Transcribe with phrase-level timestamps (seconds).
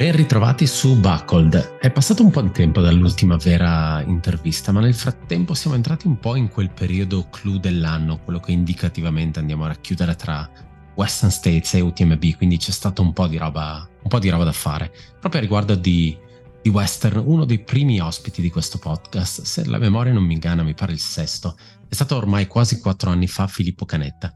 [0.00, 1.76] Ben ritrovati su Buckled.
[1.78, 6.18] È passato un po' di tempo dall'ultima vera intervista, ma nel frattempo siamo entrati un
[6.18, 10.50] po' in quel periodo clou dell'anno, quello che indicativamente andiamo a racchiudere tra
[10.94, 14.52] Western States e UTMB, quindi c'è stato un po' di roba, po di roba da
[14.52, 14.90] fare.
[15.20, 16.16] Proprio a riguardo di,
[16.62, 20.62] di Western, uno dei primi ospiti di questo podcast, se la memoria non mi inganna,
[20.62, 24.32] mi pare il sesto, è stato ormai quasi quattro anni fa Filippo Canetta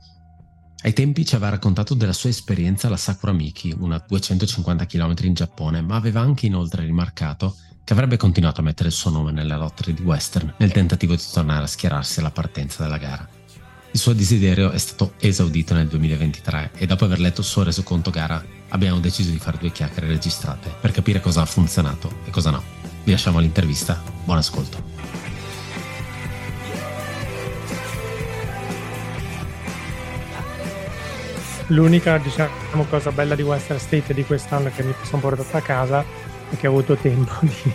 [0.85, 5.33] ai tempi ci aveva raccontato della sua esperienza alla Sakura Miki, una 250 km in
[5.33, 9.57] Giappone, ma aveva anche inoltre rimarcato che avrebbe continuato a mettere il suo nome nelle
[9.57, 13.27] lotte di western nel tentativo di tornare a schierarsi alla partenza della gara.
[13.93, 18.11] Il suo desiderio è stato esaudito nel 2023 e dopo aver letto il suo resoconto
[18.11, 22.51] gara abbiamo deciso di fare due chiacchiere registrate per capire cosa ha funzionato e cosa
[22.51, 22.63] no.
[23.05, 25.24] Vi lasciamo l'intervista, buon ascolto.
[31.69, 36.05] L'unica diciamo, cosa bella di Western State di quest'anno che mi sono portato a casa
[36.51, 37.73] è che ho avuto tempo di,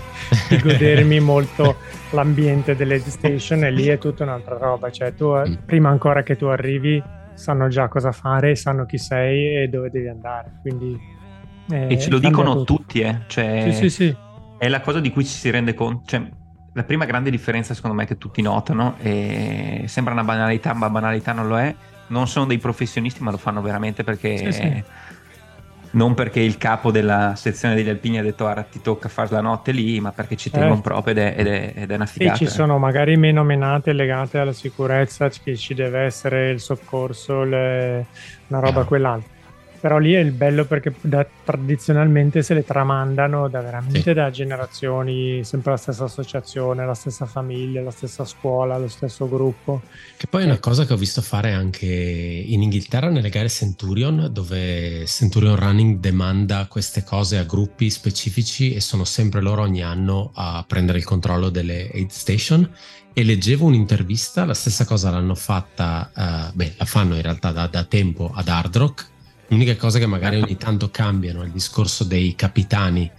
[0.50, 1.76] di godermi molto
[2.12, 4.92] l'ambiente dell'Aid Station e lì è tutta un'altra roba.
[4.92, 5.54] Cioè, tu, mm.
[5.66, 7.02] prima ancora che tu arrivi,
[7.34, 10.60] sanno già cosa fare, sanno chi sei e dove devi andare.
[10.62, 11.00] Quindi,
[11.72, 12.76] eh, e ce lo dicono tutto.
[12.76, 13.22] tutti, eh.
[13.28, 14.16] Cioè, sì, sì, sì.
[14.58, 16.04] È la cosa di cui ci si rende conto.
[16.06, 16.30] Cioè,
[16.74, 21.34] la prima grande differenza, secondo me, che tutti notano, e sembra una banalità, ma banalità
[21.34, 21.74] non lo è,
[22.10, 24.38] non sono dei professionisti, ma lo fanno veramente perché.
[24.38, 24.84] Sì, sì.
[25.92, 29.42] Non perché il capo della sezione degli alpini ha detto ora ti tocca fare la
[29.42, 30.82] notte lì, ma perché ci tengono eh.
[30.82, 32.34] proprio ed è, ed, è, ed è, una figata.
[32.34, 37.44] E ci sono magari meno menate legate alla sicurezza, che ci deve essere il soccorso,
[37.44, 38.06] le...
[38.48, 39.38] una roba quell'altra
[39.80, 44.14] però lì è il bello perché da, tradizionalmente se le tramandano da veramente sì.
[44.14, 49.82] da generazioni, sempre la stessa associazione, la stessa famiglia, la stessa scuola, lo stesso gruppo.
[50.18, 54.30] Che poi è una cosa che ho visto fare anche in Inghilterra nelle gare Centurion,
[54.32, 60.32] dove Centurion Running demanda queste cose a gruppi specifici e sono sempre loro ogni anno
[60.34, 62.70] a prendere il controllo delle aid station
[63.14, 67.68] e leggevo un'intervista, la stessa cosa l'hanno fatta, uh, beh, la fanno in realtà da,
[67.68, 69.08] da tempo ad Hard Rock
[69.50, 73.10] L'unica cosa che magari ogni tanto cambiano è il discorso dei capitani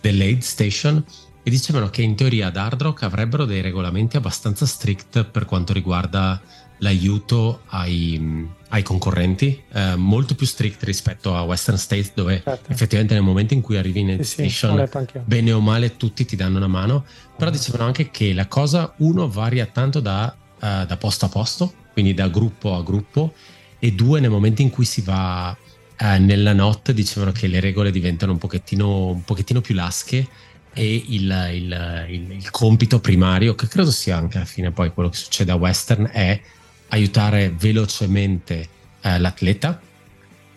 [0.00, 1.02] dell'aid station
[1.42, 5.72] e dicevano che in teoria ad Hard Rock avrebbero dei regolamenti abbastanza strict per quanto
[5.72, 6.40] riguarda
[6.78, 12.72] l'aiuto ai, ai concorrenti, eh, molto più strict rispetto a Western States dove certo.
[12.72, 16.24] effettivamente nel momento in cui arrivi in aid sì, station sì, bene o male tutti
[16.24, 17.04] ti danno una mano,
[17.36, 21.72] però dicevano anche che la cosa uno varia tanto da, uh, da posto a posto,
[21.92, 23.34] quindi da gruppo a gruppo
[23.80, 25.56] e due nel momento in cui si va
[25.96, 30.26] eh, nella notte dicevano che le regole diventano un pochettino, un pochettino più lasche
[30.72, 35.08] e il, il, il, il, compito primario, che credo sia anche alla fine poi quello
[35.08, 36.40] che succede a Western, è
[36.88, 38.68] aiutare velocemente
[39.00, 39.80] eh, l'atleta,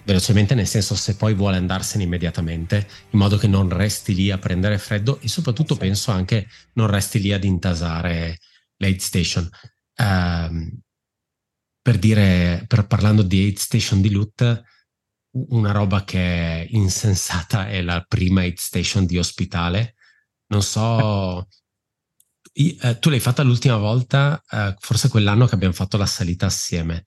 [0.03, 4.38] velocemente nel senso se poi vuole andarsene immediatamente, in modo che non resti lì a
[4.38, 8.38] prendere freddo e soprattutto penso anche non resti lì ad intasare
[8.78, 9.50] l'aid station.
[9.97, 10.82] Um,
[11.83, 14.63] per dire, per, parlando di aid station di loot,
[15.31, 19.95] una roba che è insensata è la prima aid station di ospitale.
[20.47, 21.45] Non so,
[22.53, 27.03] eh, tu l'hai fatta l'ultima volta, eh, forse quell'anno che abbiamo fatto la salita assieme,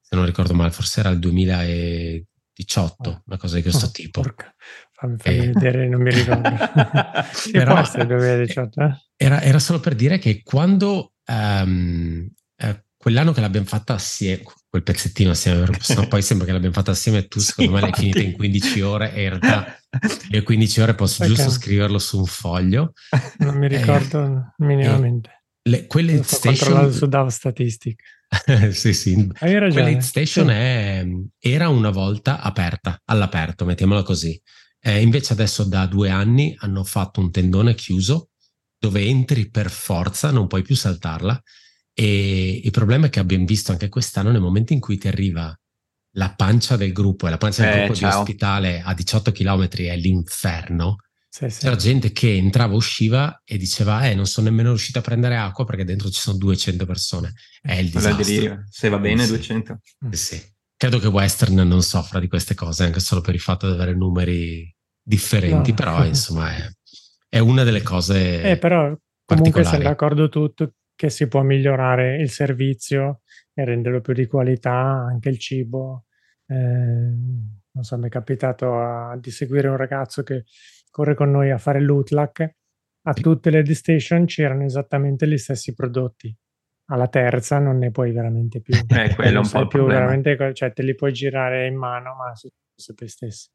[0.00, 4.20] se non ricordo male, forse era il 2018, una cosa di questo oh, tipo.
[4.20, 4.54] Porca.
[4.92, 5.46] Fammi, fammi eh.
[5.48, 6.50] vedere, non mi ricordo.
[7.50, 8.96] Però, il 2018, eh?
[9.16, 12.28] era, era, solo per dire che quando um,
[13.04, 17.18] quell'anno che l'abbiamo fatta assieme, quel pezzettino assieme, no, poi sembra che l'abbiamo fatta assieme
[17.18, 19.78] e tu secondo sì, me l'hai finita in 15 ore e in realtà
[20.30, 21.34] le 15 ore posso okay.
[21.34, 22.94] giusto scriverlo su un foglio.
[23.40, 25.44] Non mi ricordo eh, minimamente.
[25.64, 26.90] Le, quelle station...
[26.94, 28.00] su DAV Statistic.
[28.72, 29.30] sì, sì.
[29.40, 29.82] Hai ragione.
[29.82, 30.52] Quella station sì.
[30.52, 31.06] è,
[31.40, 34.40] era una volta aperta, all'aperto, mettiamola così.
[34.80, 38.30] Eh, invece adesso da due anni hanno fatto un tendone chiuso
[38.78, 41.38] dove entri per forza, non puoi più saltarla
[41.94, 45.56] e il problema è che abbiamo visto anche quest'anno nel momento in cui ti arriva
[46.16, 48.10] la pancia del gruppo e la pancia del eh, gruppo ciao.
[48.10, 50.96] di ospitale a 18 km è l'inferno.
[51.28, 51.60] Sì, sì.
[51.60, 55.64] C'era gente che entrava, usciva e diceva: Eh, non sono nemmeno riuscito a prendere acqua
[55.64, 57.32] perché dentro ci sono 200 persone.
[57.60, 58.64] È il disastro.
[58.68, 59.30] Se va bene, sì.
[59.30, 59.80] 200.
[60.10, 60.40] Sì.
[60.76, 63.94] Credo che Western non soffra di queste cose, anche solo per il fatto di avere
[63.94, 65.76] numeri differenti, no.
[65.76, 66.68] però insomma è,
[67.28, 68.42] è, una delle cose.
[68.42, 73.20] Eh, però comunque siamo d'accordo tutto che si può migliorare il servizio
[73.52, 76.06] e renderlo più di qualità, anche il cibo.
[76.46, 80.44] Eh, non so, mi è capitato a, di seguire un ragazzo che
[80.90, 82.54] corre con noi a fare l'UTLAC.
[83.06, 86.34] A tutte le station c'erano esattamente gli stessi prodotti.
[86.86, 88.74] Alla terza non ne puoi veramente più.
[88.88, 92.94] Eh, quello un po' più veramente, cioè te li puoi girare in mano, ma su
[92.94, 93.50] te stesso.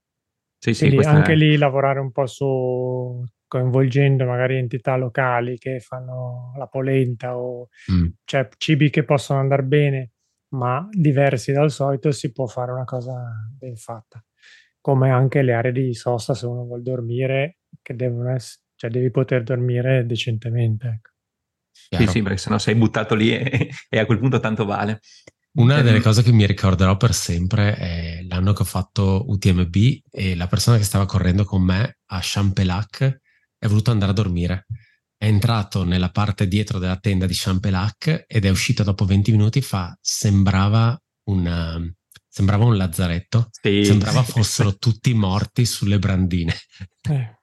[0.58, 1.36] Sì, sì, Quindi anche è...
[1.36, 8.06] lì lavorare un po' su coinvolgendo magari entità locali che fanno la polenta o mm.
[8.24, 10.12] cioè cibi che possono andare bene
[10.52, 13.14] ma diversi dal solito si può fare una cosa
[13.58, 14.24] ben fatta
[14.80, 19.12] come anche le aree di sosta se uno vuole dormire che devono essere cioè devi
[19.12, 21.10] poter dormire decentemente ecco.
[21.72, 25.02] Sì, sì, perché sennò sei buttato lì e, e a quel punto tanto vale.
[25.54, 29.76] Una delle ehm, cose che mi ricorderò per sempre è l'anno che ho fatto UTMB
[30.12, 33.20] e la persona che stava correndo con me a Champelac
[33.60, 34.66] è voluto andare a dormire.
[35.16, 39.62] È entrato nella parte dietro della tenda di Champelac ed è uscito dopo 20 minuti
[39.62, 41.94] fa sembrava un,
[42.26, 43.84] sembrava un lazzaretto, sì.
[43.84, 46.56] sembrava fossero tutti morti sulle brandine.
[47.10, 47.40] Eh,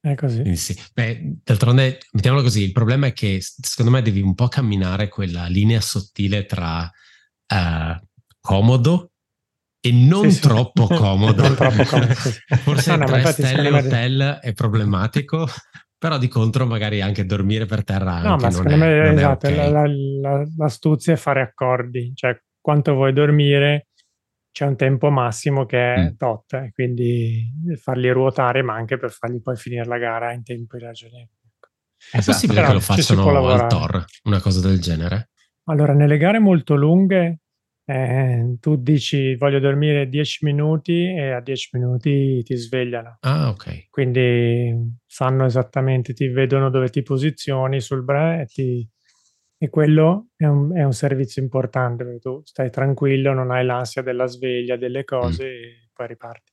[0.00, 0.54] è così.
[0.54, 0.78] Sì.
[0.92, 5.46] Beh, d'altronde, mettiamolo così, il problema è che secondo me devi un po' camminare quella
[5.46, 8.06] linea sottile tra uh,
[8.38, 9.12] comodo
[9.84, 10.94] e non sì, troppo sì.
[10.94, 11.42] comodo.
[11.42, 15.46] non troppo comodo Forse no, no, tre stelle hotel è problematico,
[15.98, 19.70] però di contro magari anche dormire per terra no, ma secondo me esatto, okay.
[19.70, 23.88] la, la, l'astuzia è fare accordi, cioè quanto vuoi dormire
[24.50, 26.16] c'è un tempo massimo che è mm.
[26.16, 31.28] tot, quindi farli ruotare ma anche per fargli poi finire la gara in tempo ragionevoli.
[32.10, 32.32] È esatto.
[32.32, 35.30] possibile però che lo facciano al Tor, una cosa del genere?
[35.64, 37.40] Allora, nelle gare molto lunghe
[37.86, 43.18] eh, tu dici voglio dormire 10 minuti e a 10 minuti ti svegliano.
[43.20, 43.90] Ah, ok.
[43.90, 48.88] Quindi sanno esattamente, ti vedono dove ti posizioni sul bre e, ti,
[49.58, 54.02] e quello è un, è un, servizio importante perché tu stai tranquillo, non hai l'ansia
[54.02, 55.06] della sveglia, delle mm.
[55.06, 55.48] cose mm.
[55.48, 56.52] e poi riparti.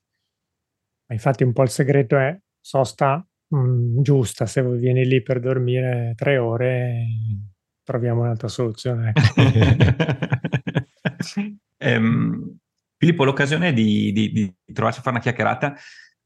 [1.08, 5.40] Ma infatti un po' il segreto è sosta mh, mm, giusta, se vieni lì per
[5.40, 7.06] dormire tre ore
[7.84, 9.14] troviamo un'altra soluzione.
[11.78, 12.58] um,
[12.98, 15.76] Filippo, l'occasione di, di, di, trovarci a fare una chiacchierata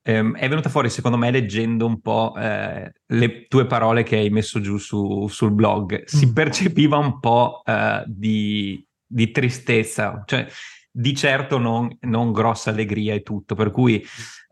[0.03, 4.29] um, è venuta fuori, secondo me, leggendo un po' uh, le tue parole che hai
[4.29, 6.03] messo giù su, sul blog.
[6.05, 6.33] Si mm.
[6.33, 10.47] percepiva un po' uh, di, di, tristezza, cioè
[10.91, 14.03] di certo non, non, grossa allegria e tutto, per cui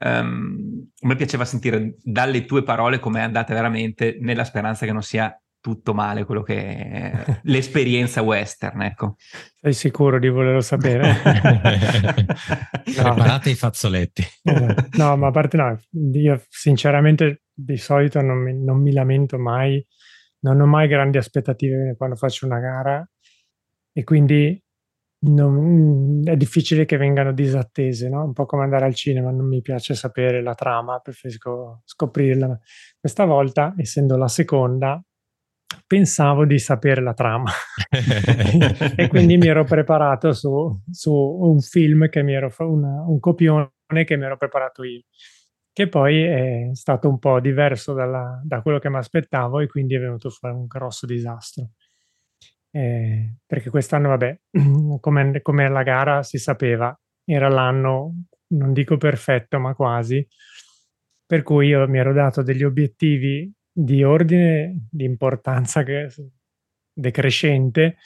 [0.06, 5.02] a me piaceva sentire dalle tue parole come è andata veramente nella speranza che non
[5.02, 9.16] sia tutto male quello che è l'esperienza western, ecco.
[9.62, 11.14] Sei sicuro di volerlo sapere?
[12.98, 13.14] no.
[13.14, 14.24] Preparate i fazzoletti.
[14.98, 15.80] no, ma a parte no,
[16.12, 19.84] io sinceramente di solito non mi, non mi lamento mai,
[20.40, 23.10] non ho mai grandi aspettative quando faccio una gara
[23.94, 24.62] e quindi
[25.20, 28.26] non, è difficile che vengano disattese, no?
[28.26, 32.60] un po' come andare al cinema, non mi piace sapere la trama, preferisco scoprirla.
[33.00, 35.02] Questa volta, essendo la seconda,
[35.94, 37.52] pensavo di sapere la trama.
[38.96, 43.70] E quindi mi ero preparato su, su un film che mi ero una, un copione
[44.06, 45.02] che mi ero preparato io
[45.72, 49.96] che poi è stato un po' diverso dalla, da quello che mi aspettavo e quindi
[49.96, 51.72] è venuto fuori un grosso disastro.
[52.72, 54.40] Eh, perché quest'anno vabbè
[55.00, 60.28] come, come la gara si sapeva era l'anno non dico perfetto ma quasi
[61.24, 65.84] per cui io mi ero dato degli obiettivi di ordine di importanza
[66.94, 67.98] decrescente,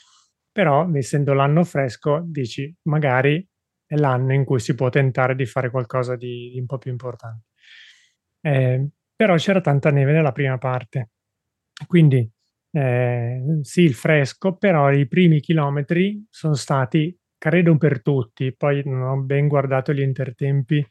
[0.50, 3.46] però essendo l'anno fresco dici magari
[3.86, 6.90] è l'anno in cui si può tentare di fare qualcosa di, di un po' più
[6.90, 7.46] importante.
[8.40, 11.10] Eh, però c'era tanta neve nella prima parte,
[11.86, 12.30] quindi
[12.70, 19.02] eh, sì il fresco, però i primi chilometri sono stati, credo per tutti, poi non
[19.02, 20.86] ho ben guardato gli intertempi,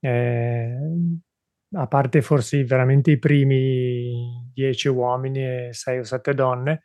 [0.00, 0.76] eh,
[1.72, 6.82] a parte forse veramente i primi dieci uomini e sei o sette donne,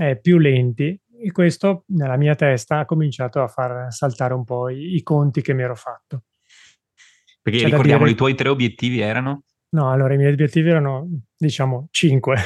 [0.00, 0.98] eh, più lenti.
[1.18, 5.40] E questo nella mia testa ha cominciato a far saltare un po' i, i conti
[5.40, 6.24] che mi ero fatto.
[7.40, 8.10] Perché C'è ricordiamo dire...
[8.10, 9.44] i tuoi tre obiettivi erano?
[9.70, 12.36] No, allora i miei obiettivi erano, diciamo, cinque.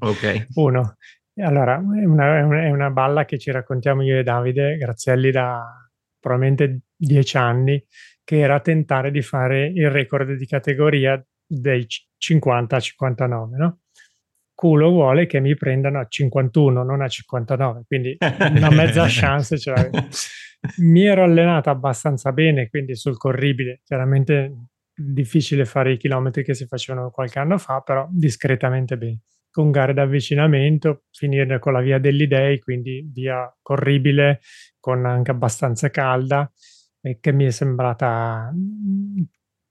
[0.00, 0.48] Ok.
[0.54, 0.96] Uno.
[1.36, 5.64] Allora, è una, è una balla che ci raccontiamo io e Davide Grazielli da
[6.18, 7.82] probabilmente dieci anni,
[8.22, 11.84] che era tentare di fare il record di categoria dei
[12.16, 13.78] 50 a 59, no?
[14.54, 19.70] Culo vuole che mi prendano a 51, non a 59, quindi una mezza chance ce
[19.70, 20.06] l'avevo.
[20.78, 26.66] Mi ero allenato abbastanza bene, quindi sul corribile, chiaramente difficile fare i chilometri che si
[26.66, 29.22] facevano qualche anno fa, però discretamente bene.
[29.50, 34.40] Con gare d'avvicinamento, finire con la via degli dei, quindi via corribile,
[34.78, 36.48] con anche abbastanza calda,
[37.00, 38.52] e che mi è sembrata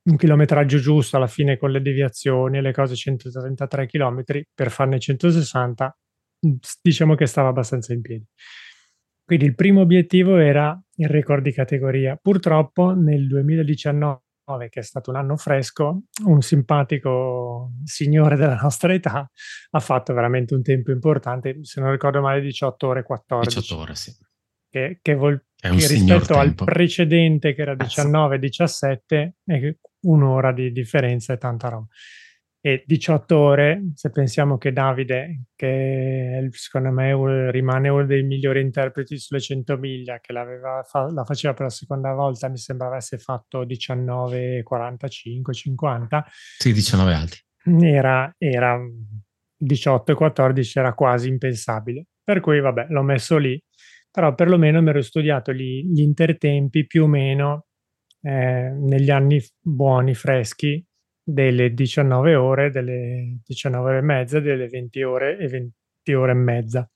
[0.10, 4.24] un chilometraggio giusto alla fine con le deviazioni e le cose 133 km
[4.54, 5.98] per farne 160
[6.48, 8.26] mm, diciamo che stava abbastanza in piedi
[9.24, 14.22] quindi il primo obiettivo era il record di categoria purtroppo nel 2019
[14.70, 19.30] che è stato un anno fresco, un simpatico signore della nostra età
[19.70, 23.60] ha fatto veramente un tempo importante, se non ricordo male 18 ore 14.
[23.60, 24.12] 18 ore, sì.
[24.68, 31.38] Che, che, vol- che rispetto al precedente che era 19-17 è un'ora di differenza è
[31.38, 31.88] tanta roba
[32.62, 39.18] e 18 ore, se pensiamo che Davide, che secondo me rimane uno dei migliori interpreti
[39.18, 40.34] sulle 100 miglia, che
[40.86, 46.26] fa- la faceva per la seconda volta, mi sembra avesse fatto 19, 45, 50.
[46.58, 47.38] Sì, 19 alti.
[47.82, 48.78] Era, era
[49.56, 52.08] 18 e 14, era quasi impensabile.
[52.22, 53.62] Per cui, vabbè, l'ho messo lì,
[54.12, 57.68] però perlomeno mi ero studiato gli, gli intertempi più o meno
[58.22, 60.84] eh, negli anni buoni, freschi,
[61.24, 66.36] delle 19 ore, delle 19 ore e mezza, delle 20 ore e 20 ore e
[66.36, 66.90] mezza.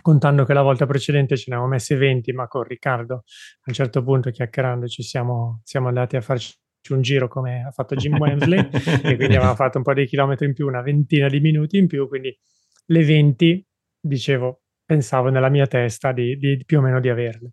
[0.00, 3.74] Contando che la volta precedente ce ne avevamo messe 20, ma con Riccardo a un
[3.74, 6.54] certo punto chiacchierando ci siamo, siamo andati a farci
[6.90, 8.58] un giro come ha fatto Jim Wemsley
[9.02, 11.86] e quindi avevamo fatto un po' di chilometri in più, una ventina di minuti in
[11.86, 12.36] più, quindi
[12.86, 13.66] le 20,
[14.00, 17.52] dicevo, pensavo nella mia testa di, di più o meno di averle.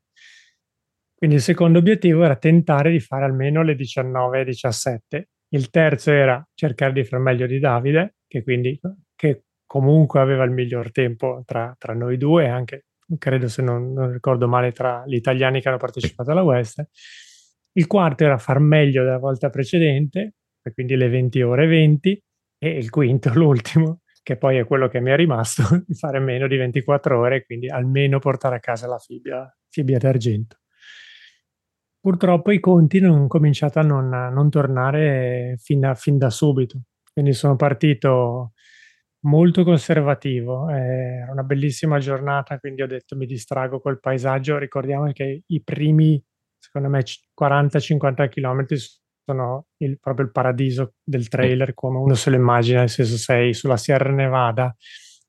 [1.25, 5.23] Quindi il secondo obiettivo era tentare di fare almeno le 19-17
[5.55, 8.79] il terzo era cercare di far meglio di Davide, che quindi
[9.15, 12.85] che comunque aveva il miglior tempo tra, tra noi due, anche
[13.17, 16.87] credo se non, non, ricordo male tra gli italiani che hanno partecipato alla West.
[17.71, 22.23] Il quarto era far meglio della volta precedente, e quindi le 20 ore 20,
[22.59, 26.47] e il quinto, l'ultimo, che poi è quello che mi è rimasto, di fare meno
[26.47, 30.57] di 24 ore, quindi almeno portare a casa la fibbia, fibbia d'argento.
[32.05, 36.81] Purtroppo i conti hanno cominciato a non, a non tornare fin da, fin da, subito,
[37.11, 38.51] quindi sono partito
[39.21, 40.69] molto conservativo.
[40.69, 44.59] Eh, era una bellissima giornata, quindi ho detto mi distrago col paesaggio.
[44.59, 46.23] Ricordiamo che i primi,
[46.59, 48.65] secondo me, 40-50 km
[49.25, 53.55] sono il, proprio il paradiso del trailer, come uno se lo immagina, nel senso sei
[53.55, 54.75] sulla Sierra Nevada,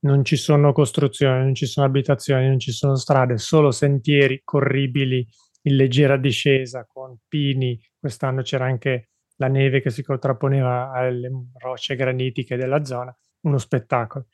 [0.01, 5.27] non ci sono costruzioni, non ci sono abitazioni, non ci sono strade, solo sentieri corribili
[5.67, 11.95] in leggera discesa con pini, quest'anno c'era anche la neve che si contrapponeva alle rocce
[11.97, 14.27] granitiche della zona, uno spettacolo.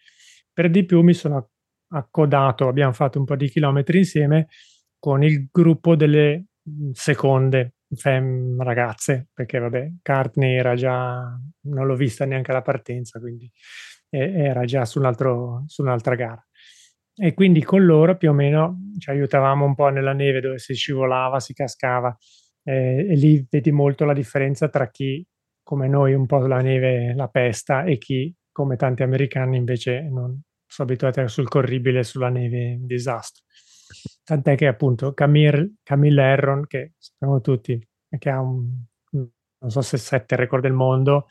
[0.52, 1.50] Per di più mi sono
[1.88, 4.48] accodato, abbiamo fatto un po' di chilometri insieme
[4.98, 6.46] con il gruppo delle
[6.92, 13.50] seconde fem ragazze, perché vabbè, Cartney era già, non l'ho vista neanche alla partenza, quindi
[14.14, 15.00] era già su,
[15.66, 16.46] su un'altra gara
[17.14, 20.74] e quindi con loro più o meno ci aiutavamo un po' nella neve dove si
[20.74, 22.16] scivolava, si cascava
[22.64, 25.24] eh, e lì vedi molto la differenza tra chi
[25.62, 30.40] come noi un po' la neve la pesta e chi come tanti americani invece non
[30.66, 33.44] sono abituati sul corribile sulla neve un disastro.
[34.24, 37.78] Tant'è che appunto Camille, Camille Herron, che sappiamo tutti,
[38.18, 38.70] che ha un,
[39.10, 41.26] non so se sette record del mondo,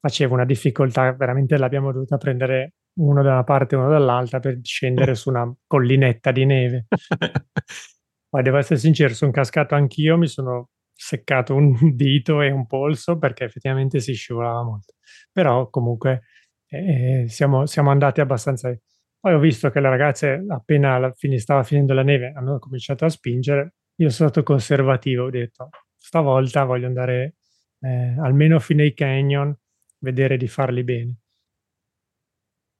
[0.00, 4.58] faceva una difficoltà, veramente l'abbiamo dovuta prendere uno da una parte e uno dall'altra per
[4.62, 6.86] scendere su una collinetta di neve.
[8.28, 13.18] Poi devo essere sincero, sono cascato anch'io, mi sono seccato un dito e un polso
[13.18, 14.94] perché effettivamente si scivolava molto.
[15.32, 16.22] Però comunque
[16.68, 18.76] eh, siamo, siamo, andati abbastanza...
[19.20, 23.08] Poi ho visto che le ragazze appena fin- stava finendo la neve hanno cominciato a
[23.08, 27.34] spingere, io sono stato conservativo, ho detto stavolta voglio andare
[27.80, 29.54] eh, almeno fino ai canyon,
[29.98, 31.16] vedere di farli bene.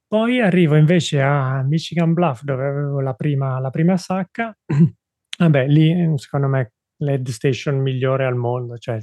[0.09, 4.57] Poi arrivo invece a Michigan Bluff dove avevo la prima, la prima sacca.
[5.39, 6.73] Vabbè, lì secondo me
[7.03, 8.99] l'head station migliore al mondo, cioè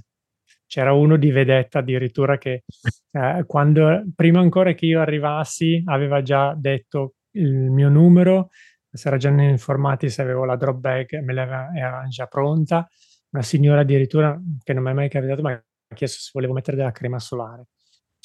[0.65, 2.63] c'era uno di vedetta addirittura che
[3.11, 8.49] eh, quando, prima ancora che io arrivassi aveva già detto il mio numero,
[8.91, 11.69] si era già informati se avevo la drop bag, me l'era
[12.09, 12.87] già pronta.
[13.29, 16.77] Una signora addirittura che non mi è mai capitato, ma ha chiesto se volevo mettere
[16.77, 17.65] della crema solare.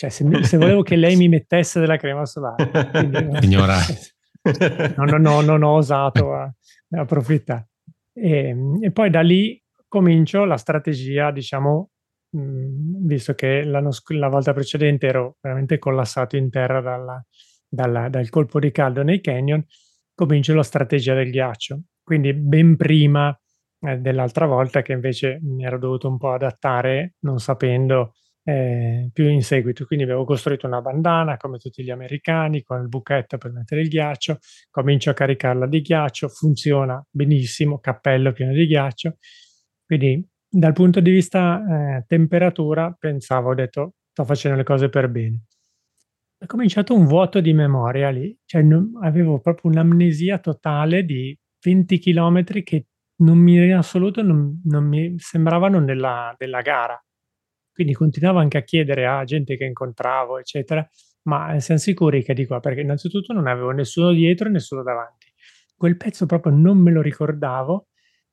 [0.00, 2.70] Cioè, se, se, volevo che lei mi mettesse della crema solare.
[2.90, 3.76] Quindi, Signora.
[4.96, 7.68] No, no, no, non ho osato a, a approfittare.
[8.14, 11.90] E, e, poi da lì comincio la strategia, diciamo,
[12.30, 17.22] mh, visto che la volta precedente ero veramente collassato in terra dalla,
[17.68, 19.62] dalla, dal colpo di caldo nei canyon,
[20.14, 21.78] comincio la strategia del ghiaccio.
[22.02, 23.38] Quindi ben prima
[23.80, 29.28] eh, dell'altra volta che invece mi ero dovuto un po' adattare, non sapendo eh, più
[29.28, 29.84] in seguito.
[29.84, 33.88] Quindi avevo costruito una bandana come tutti gli americani con il buchetto per mettere il
[33.88, 34.38] ghiaccio,
[34.70, 39.16] comincio a caricarla di ghiaccio, funziona benissimo, cappello pieno di ghiaccio.
[39.84, 45.08] Quindi dal punto di vista eh, temperatura pensavo, ho detto sto facendo le cose per
[45.08, 45.42] bene.
[46.42, 51.98] Ho cominciato un vuoto di memoria lì, cioè non, avevo proprio un'amnesia totale di 20
[51.98, 52.86] km che
[53.20, 56.98] non mi in assoluto non, non mi sembravano nella, della gara
[57.80, 60.86] Quindi continuavo anche a chiedere a gente che incontravo, eccetera,
[61.22, 62.60] ma siamo sicuri che di qua?
[62.60, 65.32] Perché innanzitutto non avevo nessuno dietro e nessuno davanti.
[65.74, 67.88] Quel pezzo proprio non me lo ricordavo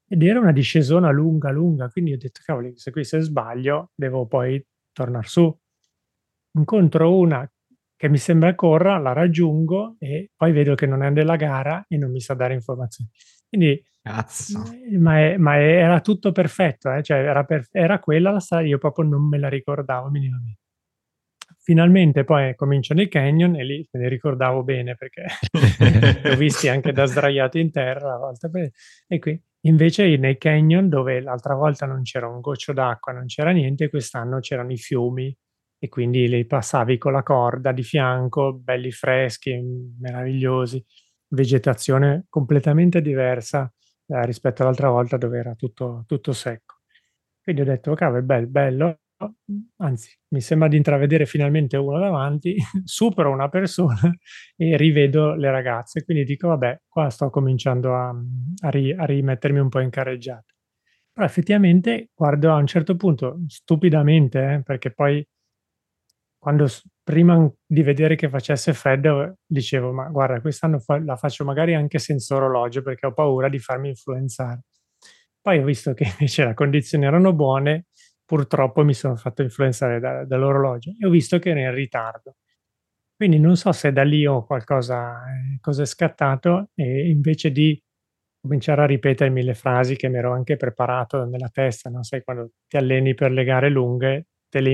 [0.06, 4.28] ed era una discesona lunga, lunga, quindi ho detto, cavoli, se qui se sbaglio devo
[4.28, 4.62] poi
[4.92, 5.58] tornare su.
[6.58, 7.50] Incontro una
[7.96, 11.96] che mi sembra corra, la raggiungo e poi vedo che non è della gara e
[11.96, 13.10] non mi sa dare informazioni.
[13.50, 14.64] Quindi, Cazzo.
[15.00, 17.04] Ma, è, ma era tutto perfetto, eh?
[17.04, 20.62] cioè era, per, era, quella la strada, io proprio non me la ricordavo minimamente.
[21.60, 25.26] Finalmente poi cominciano i canyon e lì me ne ricordavo bene perché
[26.24, 28.72] li ho visti anche da sdraiato in terra a volte.
[29.06, 33.52] E qui invece nei canyon dove l'altra volta non c'era un goccio d'acqua, non c'era
[33.52, 35.36] niente, quest'anno c'erano i fiumi
[35.80, 39.62] e quindi li passavi con la corda di fianco, belli freschi,
[40.00, 40.84] meravigliosi,
[41.30, 43.72] vegetazione completamente diversa
[44.08, 46.76] eh, rispetto all'altra volta dove era tutto, tutto secco.
[47.42, 49.00] Quindi ho detto, cavolo, è bello, bello,
[49.78, 54.00] anzi, mi sembra di intravedere finalmente uno davanti, supero una persona
[54.56, 56.04] e rivedo le ragazze.
[56.04, 58.10] Quindi dico, vabbè, qua sto cominciando a,
[58.62, 60.54] a, ri, a rimettermi un po' in carreggiata.
[61.12, 65.26] Però effettivamente guardo a un certo punto, stupidamente, eh, perché poi
[66.38, 66.68] quando
[67.08, 72.00] prima di vedere che facesse freddo dicevo, ma guarda, quest'anno fa, la faccio magari anche
[72.00, 74.64] senza orologio perché ho paura di farmi influenzare.
[75.40, 77.86] Poi ho visto che invece le condizioni erano buone
[78.26, 82.36] purtroppo mi sono fatto influenzare da, dall'orologio e ho visto che era in ritardo.
[83.16, 87.82] Quindi non so se da lì ho qualcosa, eh, è scattato e invece di
[88.42, 92.52] cominciare a ripetermi le frasi che mi ero anche preparato nella testa, non sai, quando
[92.68, 94.72] ti alleni per le gare lunghe, te le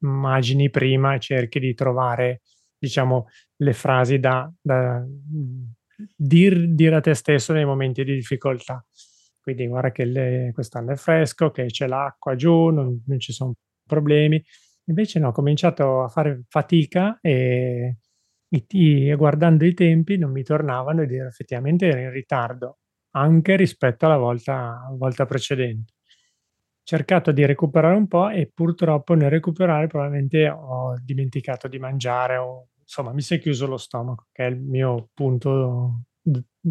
[0.00, 2.42] immagini prima e cerchi di trovare,
[2.78, 3.26] diciamo,
[3.56, 5.04] le frasi da, da
[6.16, 8.84] dir, dire a te stesso nei momenti di difficoltà.
[9.40, 13.54] Quindi guarda che le, quest'anno è fresco, che c'è l'acqua giù, non, non ci sono
[13.86, 14.42] problemi.
[14.88, 17.98] Invece no, ho cominciato a fare fatica e,
[18.48, 22.78] e, guardando i tempi non mi tornavano ed ero effettivamente in ritardo
[23.12, 25.94] anche rispetto alla volta, volta precedente.
[26.88, 32.68] Cercato di recuperare un po' e purtroppo nel recuperare probabilmente ho dimenticato di mangiare o
[32.80, 36.02] insomma mi si è chiuso lo stomaco, che è il mio punto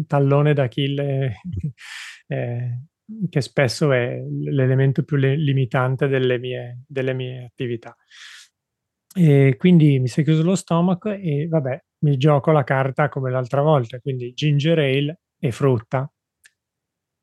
[0.06, 1.40] tallone d'Achille
[2.28, 2.80] eh,
[3.28, 7.94] che spesso è l'elemento più le- limitante delle mie, delle mie attività.
[9.14, 13.30] E quindi mi si è chiuso lo stomaco e vabbè, mi gioco la carta come
[13.30, 16.10] l'altra volta, quindi ginger ale e frutta.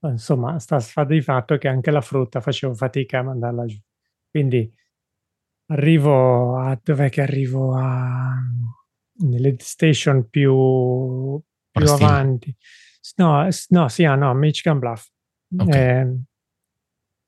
[0.10, 3.80] Insomma, sta di fatto che anche la frutta facevo fatica a mandarla giù.
[4.30, 4.72] Quindi
[5.68, 8.36] arrivo a dov'è che arrivo a
[9.16, 11.40] nelle station più,
[11.72, 12.56] più avanti.
[13.18, 15.08] No, no, sì, ah, no, Michigan Bluff.
[15.56, 15.78] Okay.
[15.78, 16.24] Eh,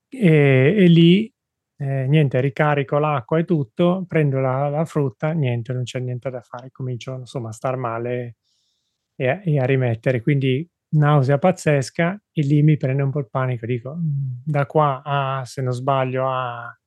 [0.10, 1.32] e, e, lì,
[1.78, 6.42] eh, niente, ricarico l'acqua e tutto, prendo la, la, frutta, niente, non c'è niente da
[6.42, 8.38] fare, comincio insomma a star male
[9.16, 13.66] e, e, a rimettere, quindi nausea pazzesca e lì mi prende un po' il panico,
[13.66, 16.78] dico, mm, da qua a, se non sbaglio, a,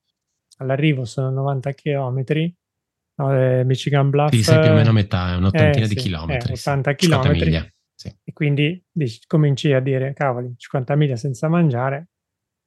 [0.57, 4.31] all'arrivo sono 90 km, eh, Michigan Bluff...
[4.31, 6.53] Sì, sei più o meno a metà, è un'ottantina eh, di sì, chilometri.
[6.53, 7.71] 80 km.
[7.93, 8.15] Sì.
[8.23, 12.09] E quindi dici, cominci a dire, cavoli, 50 miglia senza mangiare.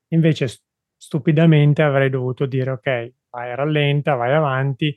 [0.09, 0.47] Invece,
[0.97, 4.95] stupidamente avrei dovuto dire, ok, vai rallenta, vai avanti.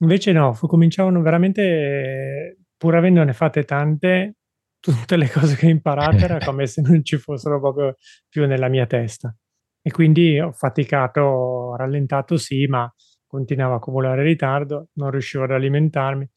[0.00, 4.36] Invece no, cominciavano veramente, pur avendone fatte tante,
[4.80, 7.96] tutte le cose che ho imparato era come se non ci fossero proprio
[8.28, 9.34] più nella mia testa.
[9.82, 12.92] E quindi ho faticato, ho rallentato sì, ma
[13.26, 16.28] continuavo a accumulare ritardo, non riuscivo ad alimentarmi.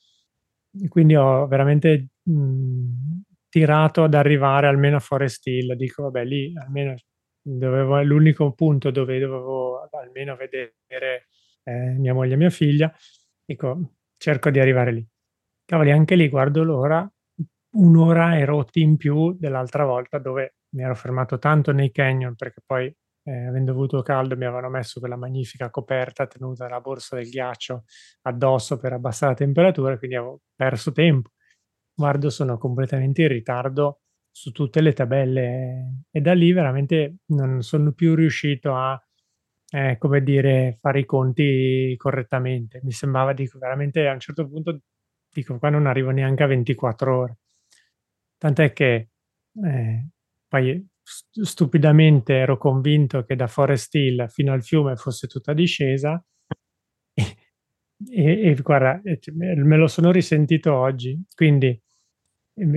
[0.83, 5.73] E quindi ho veramente mh, tirato ad arrivare almeno a Forest Hill.
[5.75, 6.95] Dico, vabbè, lì almeno
[7.41, 11.27] dovevo, è l'unico punto dove dovevo almeno vedere
[11.63, 12.93] eh, mia moglie e mia figlia.
[13.43, 15.07] Dico, cerco di arrivare lì.
[15.65, 17.11] Cavoli, anche lì guardo l'ora,
[17.73, 22.61] un'ora e rotti in più dell'altra volta dove mi ero fermato tanto nei canyon perché
[22.65, 27.29] poi eh, avendo avuto caldo mi avevano messo quella magnifica coperta tenuta la borsa del
[27.29, 27.83] ghiaccio
[28.23, 31.29] addosso per abbassare la temperatura, quindi avevo perso tempo
[31.93, 37.91] guardo sono completamente in ritardo su tutte le tabelle e da lì veramente non sono
[37.93, 38.99] più riuscito a,
[39.71, 42.79] eh, come dire, fare i conti correttamente.
[42.83, 44.79] Mi sembrava, dico, veramente a un certo punto,
[45.31, 47.37] dico, qua non arrivo neanche a 24 ore.
[48.41, 49.09] Tant'è che
[49.63, 50.07] eh,
[50.47, 56.19] poi stupidamente ero convinto che da Forest Hill fino al fiume fosse tutta discesa
[57.13, 57.29] e,
[58.09, 58.99] e, guarda,
[59.33, 61.23] me lo sono risentito oggi.
[61.35, 61.79] Quindi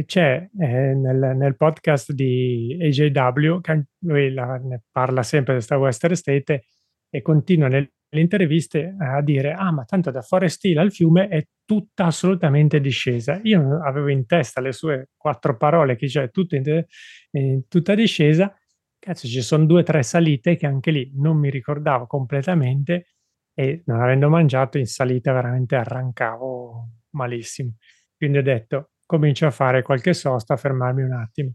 [0.04, 5.78] c'è eh, nel, nel, podcast di AJW, che lui la, ne parla sempre di questa
[5.78, 6.64] Western State
[7.08, 11.46] e continua nel interviste a dire ah ma tanto da Forest Hill al fiume è
[11.64, 13.40] tutta assolutamente discesa.
[13.42, 16.84] Io avevo in testa le sue quattro parole che cioè in,
[17.32, 18.54] in tutta discesa,
[18.98, 23.14] cazzo ci sono due o tre salite che anche lì non mi ricordavo completamente
[23.54, 27.76] e non avendo mangiato in salita veramente arrancavo malissimo.
[28.16, 31.52] Quindi ho detto comincio a fare qualche sosta, a fermarmi un attimo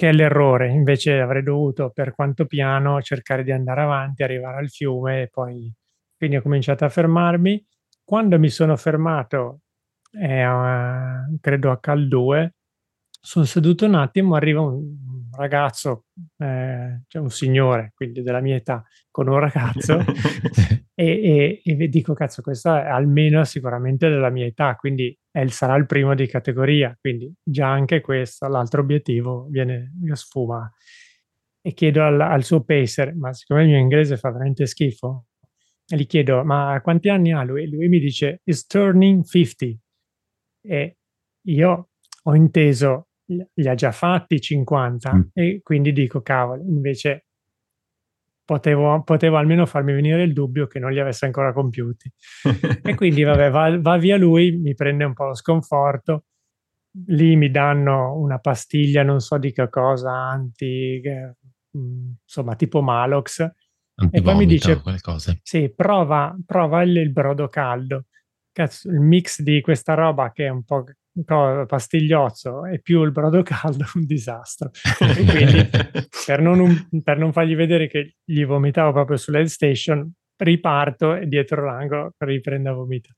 [0.00, 0.70] che è l'errore.
[0.70, 5.70] Invece avrei dovuto, per quanto piano, cercare di andare avanti, arrivare al fiume e poi...
[6.16, 7.62] Quindi ho cominciato a fermarmi.
[8.02, 9.60] Quando mi sono fermato,
[10.12, 10.46] eh,
[11.38, 12.54] credo a Cal 2,
[13.10, 16.06] sono seduto un attimo, arriva un ragazzo,
[16.38, 19.98] eh, cioè un signore, quindi della mia età, con un ragazzo
[20.94, 25.74] e, e, e, dico, cazzo, questo è almeno sicuramente della mia età, quindi è, sarà
[25.76, 30.70] il primo di categoria, quindi già anche questo, l'altro obiettivo, viene, sfuma.
[31.62, 35.26] E chiedo al, al suo pacer, ma siccome il mio inglese fa veramente schifo,
[35.96, 37.68] gli chiedo, ma quanti anni ha lui?
[37.68, 39.78] Lui mi dice, is turning 50.
[40.62, 40.96] E
[41.46, 41.90] io
[42.22, 45.20] ho inteso, li ha già fatti 50 mm.
[45.32, 47.26] e quindi dico, cavolo, invece
[48.44, 52.12] potevo, potevo, almeno farmi venire il dubbio che non li avesse ancora compiuti.
[52.82, 56.24] e quindi, vabbè, va, va, via lui, mi prende un po' lo sconforto.
[57.06, 61.00] Lì mi danno una pastiglia, non so di che cosa, anti,
[61.78, 63.48] mm, insomma, tipo Malox.
[64.10, 64.82] E poi mi dice,
[65.42, 68.06] sì, prova, prova il, il brodo caldo.
[68.50, 70.82] Cazzo, il mix di questa roba che è un po'
[71.24, 74.70] pastigliozzo e più il brodo caldo un disastro.
[75.00, 75.68] E quindi
[76.26, 81.26] per non, un, per non, fargli vedere che gli vomitavo proprio sull'head station, riparto e
[81.26, 83.16] dietro l'angolo riprendo a vomitare.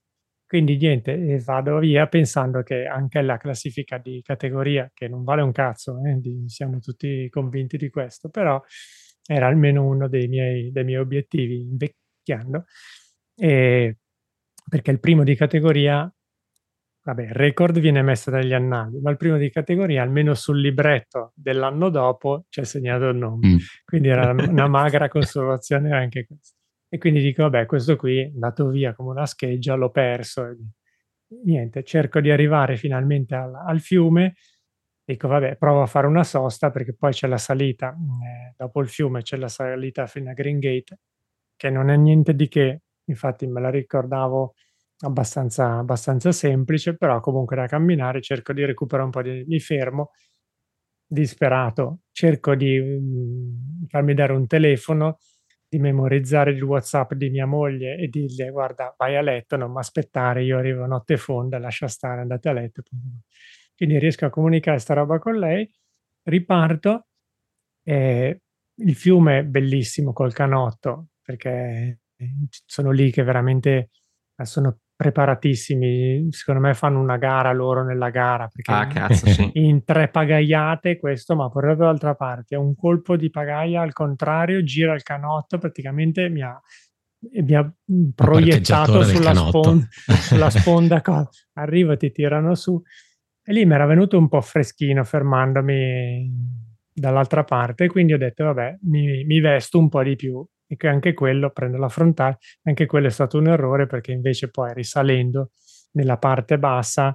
[0.52, 5.50] Quindi niente, vado via pensando che anche la classifica di categoria, che non vale un
[5.50, 8.62] cazzo, eh, di, siamo tutti convinti di questo, però
[9.26, 12.66] era almeno uno dei miei, dei miei obiettivi invecchiando,
[13.34, 13.96] e,
[14.68, 16.12] perché il primo di categoria
[17.02, 21.32] vabbè, il record viene messo dagli annali, ma il primo di categoria, almeno sul libretto
[21.34, 23.48] dell'anno dopo, c'è segnato il nome.
[23.48, 23.56] Mm.
[23.84, 26.56] Quindi era una magra conservazione anche questa.
[26.88, 30.46] E quindi dico, vabbè, questo qui è andato via come una scheggia, l'ho perso.
[30.46, 30.56] E
[31.44, 34.34] niente, cerco di arrivare finalmente al, al, fiume.
[35.02, 38.88] Dico, vabbè, provo a fare una sosta perché poi c'è la salita, eh, dopo il
[38.88, 41.00] fiume c'è la salita fino a Green Gate,
[41.56, 44.54] che non è niente di che, infatti me la ricordavo
[45.02, 49.44] abbastanza, abbastanza semplice, però comunque da camminare cerco di recuperare un po' di...
[49.46, 50.10] mi fermo,
[51.06, 55.18] disperato, cerco di um, farmi dare un telefono,
[55.68, 59.78] di memorizzare il WhatsApp di mia moglie e dirgli guarda vai a letto, non mi
[59.78, 62.82] aspettare, io arrivo notte fonda, lascia stare, andate a letto.
[63.74, 65.68] Quindi riesco a comunicare sta roba con lei,
[66.24, 67.06] riparto,
[67.84, 68.40] eh,
[68.74, 72.00] il fiume è bellissimo col canotto, perché
[72.66, 73.90] sono lì che veramente
[74.42, 79.50] sono preparatissimi, secondo me fanno una gara loro nella gara, perché ah, cazzo, sì.
[79.58, 84.94] in tre pagaiate questo, ma proprio dall'altra parte, un colpo di pagaia al contrario, gira
[84.94, 86.58] il canotto, praticamente mi ha,
[87.42, 87.72] mi ha
[88.14, 91.02] proiettato sulla, spon- sulla sponda,
[91.54, 92.80] arriva, ti tirano su,
[93.44, 96.30] e lì mi era venuto un po' freschino fermandomi
[96.94, 100.88] dall'altra parte, quindi ho detto vabbè, mi, mi vesto un po' di più e che
[100.88, 105.50] anche quello, prendo la frontale, anche quello è stato un errore perché invece poi risalendo
[105.92, 107.14] nella parte bassa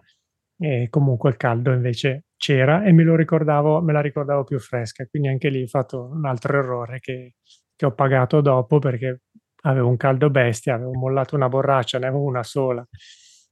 [0.60, 5.08] eh, comunque il caldo invece c'era e me lo ricordavo, me la ricordavo più fresca,
[5.08, 7.34] quindi anche lì ho fatto un altro errore che,
[7.76, 9.22] che ho pagato dopo perché
[9.63, 12.88] avevo un caldo bestia, avevo mollato una borraccia, ne avevo una sola.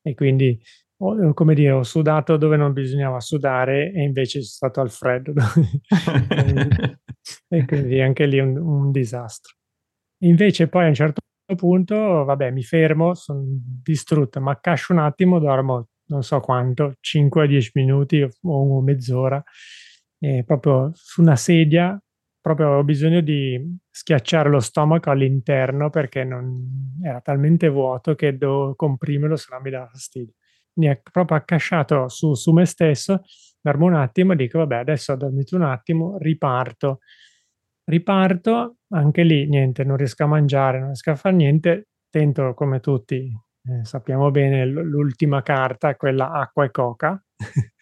[0.04, 0.62] E quindi
[0.98, 5.34] ho, come dire, ho sudato dove non bisognava sudare e invece sono stato al freddo.
[7.48, 9.56] E quindi anche lì un, un disastro.
[10.26, 11.22] Invece poi a un certo
[11.56, 17.72] punto, vabbè, mi fermo, sono distrutto, ma accascio un attimo, dormo non so quanto, 5-10
[17.76, 19.44] minuti o mezz'ora,
[20.20, 22.00] e proprio su una sedia,
[22.42, 23.60] proprio avevo bisogno di
[23.90, 29.70] schiacciare lo stomaco all'interno perché non, era talmente vuoto che dovevo comprimerlo, se no mi
[29.70, 30.34] dava fastidio.
[30.74, 33.22] Quindi proprio accasciato su, su me stesso,
[33.62, 37.00] dormo un attimo e dico, vabbè, adesso ho dormito un attimo, riparto
[37.86, 42.80] riparto, anche lì niente, non riesco a mangiare, non riesco a fare niente, tento come
[42.80, 43.32] tutti,
[43.68, 47.24] eh, sappiamo bene, l'ultima carta, quella acqua e coca,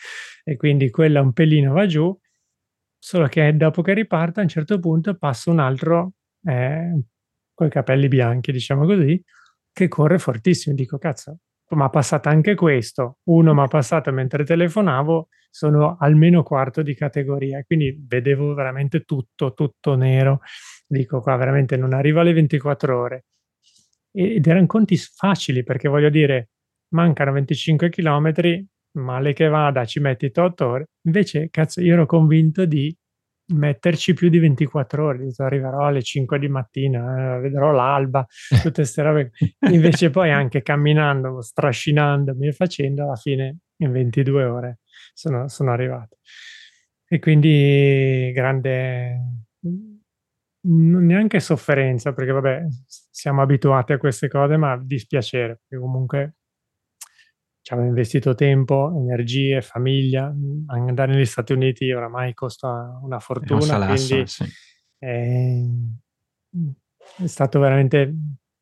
[0.44, 2.18] e quindi quella un pelino va giù,
[2.98, 6.13] solo che dopo che riparto a un certo punto passa un altro
[6.46, 7.02] eh,
[7.54, 9.22] con i capelli bianchi, diciamo così,
[9.72, 11.39] che corre fortissimo, dico cazzo,
[11.74, 16.96] ma ha passato anche questo, uno mi ha passato mentre telefonavo, sono almeno quarto di
[16.96, 20.40] categoria, quindi vedevo veramente tutto, tutto nero.
[20.88, 23.26] Dico qua, veramente non arriva alle 24 ore.
[24.12, 26.50] ed erano conti facili perché voglio dire,
[26.94, 28.34] mancano 25 km,
[29.00, 30.86] male che vada, ci metti 8 ore.
[31.08, 32.96] Invece, cazzo, io ero convinto di
[33.48, 38.26] metterci più di 24 ore, arriverò alle 5 di mattina, eh, vedrò l'alba,
[38.62, 39.32] tutte queste robe.
[39.72, 44.80] Invece poi anche camminando, strascinandomi e facendo, alla fine in 22 ore
[45.14, 46.18] sono, sono arrivato.
[47.08, 49.20] E quindi grande,
[50.66, 56.36] non neanche sofferenza, perché vabbè, siamo abituati a queste cose, ma dispiacere, perché comunque
[57.63, 60.32] ci avevo investito tempo, energie, famiglia.
[60.67, 64.43] Andare negli Stati Uniti oramai costa una fortuna, un salasso, quindi sì.
[64.97, 65.62] è,
[67.21, 68.13] è, stato veramente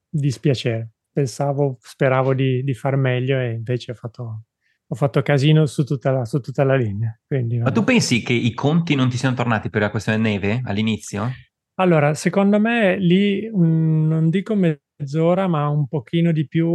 [0.08, 0.92] dispiacere.
[1.12, 4.44] Pensavo, speravo di, di far meglio e invece ho fatto,
[4.86, 7.20] ho fatto casino su tutta la, su tutta la linea.
[7.26, 10.62] Quindi, Ma tu pensi che i conti non ti siano tornati per la questione neve
[10.64, 11.28] all'inizio?
[11.80, 16.70] Allora, secondo me lì mh, non dico mezz'ora, ma un pochino di più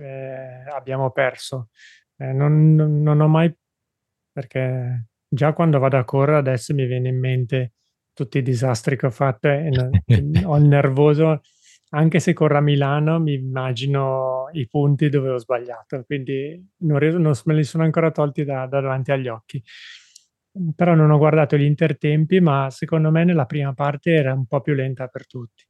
[0.00, 1.70] eh, abbiamo perso.
[2.16, 3.54] Eh, non, non, ho mai,
[4.32, 7.72] perché già quando vado a correre adesso mi viene in mente
[8.12, 9.70] tutti i disastri che ho fatto e
[10.44, 11.40] ho il nervoso,
[11.90, 17.34] anche se corro a Milano mi immagino i punti dove ho sbagliato, quindi non, non
[17.44, 19.62] me li sono ancora tolti da, da davanti agli occhi
[20.74, 24.60] però non ho guardato gli intertempi, ma secondo me nella prima parte era un po'
[24.60, 25.64] più lenta per tutti.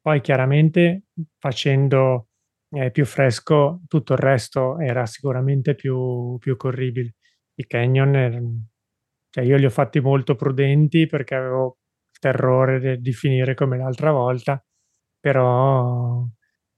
[0.00, 1.04] Poi chiaramente
[1.38, 2.28] facendo
[2.72, 7.14] eh, più fresco, tutto il resto era sicuramente più, più corribile.
[7.54, 8.66] I canyon, erano,
[9.30, 11.78] cioè io li ho fatti molto prudenti perché avevo
[12.18, 14.64] terrore di finire come l'altra volta,
[15.20, 16.24] però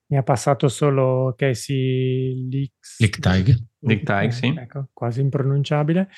[0.07, 2.99] mi ha passato solo Casey Leaks.
[3.01, 3.57] Lick Tag.
[3.81, 4.55] Lick Tag, sì.
[4.57, 6.09] Ecco, quasi impronunciabile,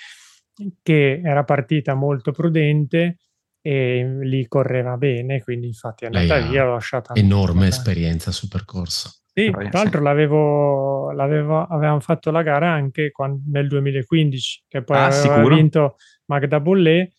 [0.83, 3.19] che era partita molto prudente
[3.61, 7.15] e lì correva bene, quindi infatti è andata Lei via, l'ho lasciata.
[7.15, 9.11] Enorme esperienza sul percorso.
[9.39, 14.97] Sì, tra l'altro l'avevo, l'avevo, avevamo fatto la gara anche quando, nel 2015, che poi
[14.97, 17.13] ah, aveva vinto Magda Bollé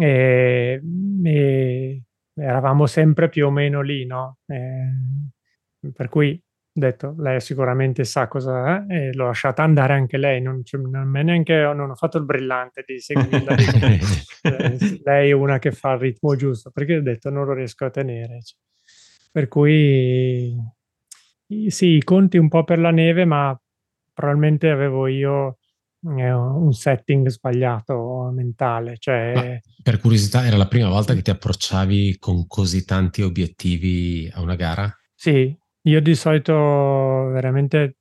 [0.00, 0.80] e,
[1.24, 2.02] e,
[2.34, 4.38] eravamo sempre più o meno lì, no?
[4.46, 10.16] E, per cui ho detto, lei sicuramente sa cosa è e l'ho lasciata andare anche
[10.16, 13.54] lei, non, cioè, non, neanche, non ho fatto il brillante di seguirla.
[14.40, 17.84] Eh, lei è una che fa il ritmo giusto, perché ho detto non lo riesco
[17.84, 18.40] a tenere.
[18.40, 18.56] Cioè.
[19.30, 20.56] Per cui
[21.68, 23.58] sì, i conti un po' per la neve, ma
[24.12, 25.58] probabilmente avevo io
[26.04, 28.96] eh, un setting sbagliato mentale.
[28.98, 29.32] Cioè...
[29.34, 34.40] Ma per curiosità, era la prima volta che ti approcciavi con così tanti obiettivi a
[34.40, 34.94] una gara?
[35.14, 36.54] Sì, io di solito
[37.32, 37.96] veramente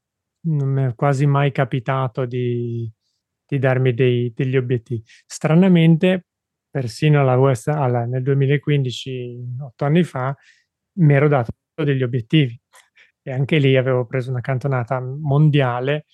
[0.48, 2.92] non mi è quasi mai capitato di,
[3.46, 5.04] di darmi dei, degli obiettivi.
[5.26, 6.28] Stranamente,
[6.70, 10.36] persino alla West, alla, nel 2015, otto anni fa,
[11.00, 12.60] mi ero dato degli obiettivi
[13.28, 16.06] e anche lì avevo preso una cantonata mondiale,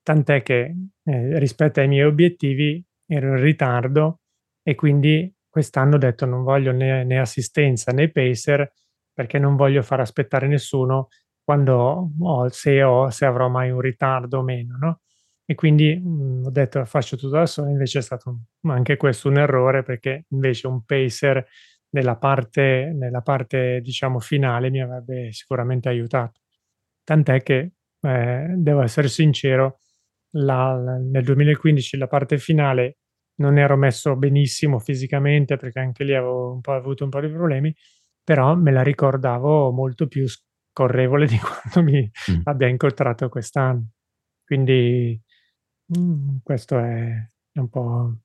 [0.00, 4.20] tant'è che eh, rispetto ai miei obiettivi ero in ritardo
[4.62, 8.72] e quindi quest'anno ho detto non voglio né, né assistenza né pacer
[9.12, 11.08] perché non voglio far aspettare nessuno
[11.42, 15.00] quando ho, se, ho, se avrò mai un ritardo o meno, no?
[15.44, 19.28] E quindi mh, mm, ho detto faccio tutto da solo, invece è stato anche questo
[19.28, 21.44] un errore perché invece un pacer
[21.90, 26.41] nella parte, nella parte diciamo finale mi avrebbe sicuramente aiutato
[27.12, 29.80] tant'è che, eh, devo essere sincero,
[30.36, 32.98] la, la, nel 2015 la parte finale
[33.36, 37.28] non ero messo benissimo fisicamente perché anche lì avevo un po' avuto un po' di
[37.28, 37.74] problemi,
[38.24, 42.40] però me la ricordavo molto più scorrevole di quando mi mm.
[42.44, 43.90] abbia incontrato quest'anno.
[44.42, 45.20] Quindi
[45.96, 47.12] mm, questo è,
[47.52, 48.16] è un po'...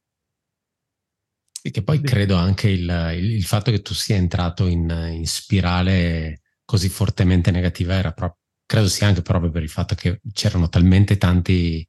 [1.62, 5.26] E che poi credo anche il, il, il fatto che tu sia entrato in, in
[5.26, 10.68] spirale così fortemente negativa era proprio credo sia anche proprio per il fatto che c'erano
[10.70, 11.88] talmente tanti,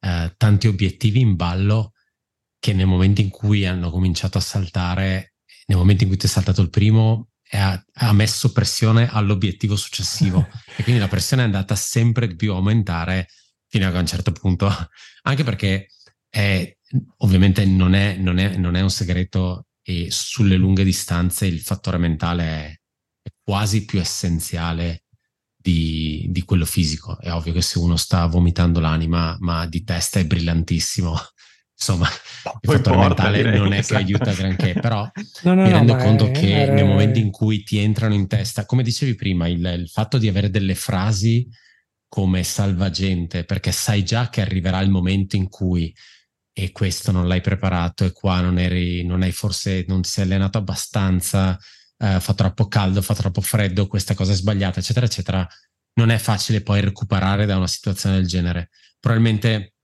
[0.00, 1.92] eh, tanti obiettivi in ballo
[2.58, 6.28] che nel momento in cui hanno cominciato a saltare, nel momento in cui ti è
[6.28, 10.46] saltato il primo, ha, ha, messo pressione all'obiettivo successivo.
[10.76, 13.28] E quindi la pressione è andata sempre di più a aumentare
[13.66, 14.68] fino a un certo punto,
[15.22, 15.88] anche perché
[16.28, 16.76] è,
[17.18, 21.98] ovviamente non è, non, è, non è, un segreto e sulle lunghe distanze il fattore
[21.98, 22.82] mentale
[23.22, 25.04] è quasi più essenziale
[25.60, 27.18] di, di, quello fisico.
[27.18, 31.14] È ovvio che se uno sta vomitando l'anima, ma di testa è brillantissimo,
[31.76, 32.08] insomma,
[32.44, 33.94] no, il fattore porta, mentale direi, non è esatto.
[33.94, 35.08] che aiuta granché, però
[35.42, 36.72] no, no, mi rendo conto è, che è...
[36.72, 40.28] nel momento in cui ti entrano in testa, come dicevi prima, il, il fatto di
[40.28, 41.46] avere delle frasi
[42.08, 45.94] come salvagente, perché sai già che arriverà il momento in cui
[46.52, 50.24] e questo non l'hai preparato e qua non eri, non hai forse, non si è
[50.24, 51.56] allenato abbastanza,
[52.00, 55.46] eh, fa troppo caldo, fa troppo freddo, questa cosa è sbagliata, eccetera, eccetera,
[55.94, 58.70] non è facile poi recuperare da una situazione del genere.
[58.98, 59.74] Probabilmente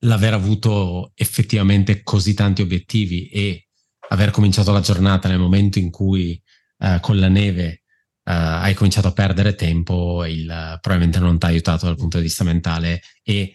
[0.00, 3.68] l'aver avuto effettivamente così tanti obiettivi e
[4.08, 6.40] aver cominciato la giornata nel momento in cui
[6.78, 7.84] eh, con la neve
[8.24, 10.46] Uh, hai cominciato a perdere tempo, il,
[10.80, 13.54] probabilmente non ti ha aiutato dal punto di vista mentale e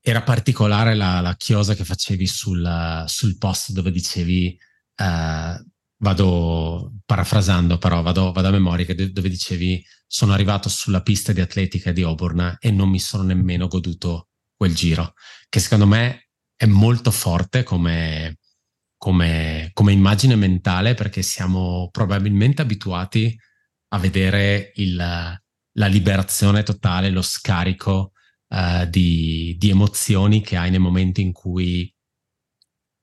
[0.00, 4.58] era particolare la, la chiosa che facevi sul, sul post dove dicevi,
[4.96, 5.62] uh,
[5.98, 11.92] vado parafrasando però, vado, vado a memoria, dove dicevi sono arrivato sulla pista di atletica
[11.92, 15.14] di Auburn e non mi sono nemmeno goduto quel giro,
[15.48, 18.38] che secondo me è molto forte come,
[18.96, 23.36] come, come immagine mentale perché siamo probabilmente abituati
[23.88, 28.12] a vedere il, la liberazione totale, lo scarico
[28.48, 31.92] uh, di, di, emozioni che hai nel momento in cui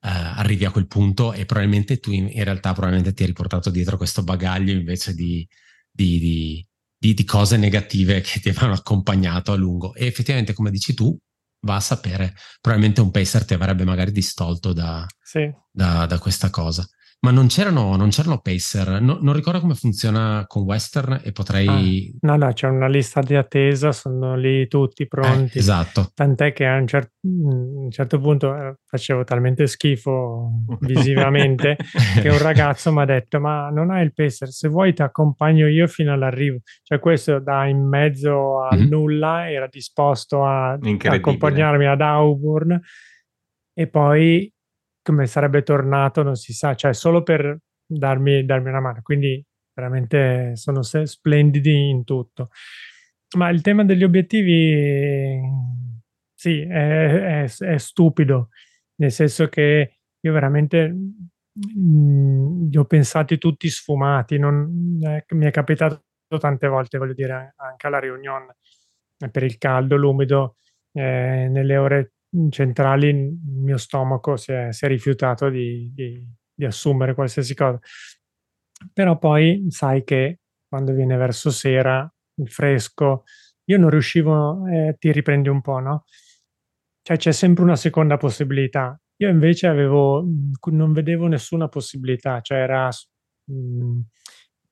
[0.06, 3.96] arrivi a quel punto e probabilmente tu in, in, realtà probabilmente ti hai riportato dietro
[3.96, 5.46] questo bagaglio invece di,
[5.90, 6.66] di,
[6.98, 9.94] di cose negative che ti avevano accompagnato a lungo.
[9.94, 11.16] E effettivamente, come dici tu,
[11.60, 15.50] va a sapere, probabilmente un pacer ti avrebbe magari distolto da, sì.
[15.70, 16.86] da, da questa cosa.
[17.24, 22.14] Ma non c'erano, non c'erano pacer, no, non ricordo come funziona con Western e potrei...
[22.20, 25.56] Ah, no, no, c'è una lista di attesa, sono lì tutti pronti.
[25.56, 26.10] Eh, esatto.
[26.12, 31.78] Tant'è che a un, cer- un certo punto eh, facevo talmente schifo visivamente
[32.20, 35.66] che un ragazzo mi ha detto ma non hai il pacer, se vuoi ti accompagno
[35.66, 36.58] io fino all'arrivo.
[36.82, 38.86] Cioè questo da in mezzo a mm-hmm.
[38.86, 42.78] nulla era disposto a accompagnarmi ad Auburn
[43.72, 44.53] e poi
[45.04, 49.02] come sarebbe tornato non si sa, cioè solo per darmi, darmi una mano.
[49.02, 52.48] Quindi veramente sono splendidi in tutto.
[53.36, 55.38] Ma il tema degli obiettivi,
[56.34, 58.48] sì, è, è, è stupido,
[58.96, 65.46] nel senso che io veramente mh, mm, li ho pensati tutti sfumati, non, eh, mi
[65.46, 66.02] è capitato
[66.38, 68.56] tante volte, voglio dire, anche alla riunione
[69.30, 70.56] per il caldo, l'umido,
[70.92, 72.13] eh, nelle ore
[72.50, 77.78] centrali il mio stomaco si è, si è rifiutato di, di, di, assumere qualsiasi cosa.
[78.92, 83.24] Però poi sai che quando viene verso sera, il fresco,
[83.64, 86.04] io non riuscivo, eh, ti riprendi un po', no?
[87.02, 88.98] Cioè c'è sempre una seconda possibilità.
[89.18, 90.26] Io invece avevo,
[90.70, 92.88] non vedevo nessuna possibilità, cioè era
[93.44, 94.00] mh,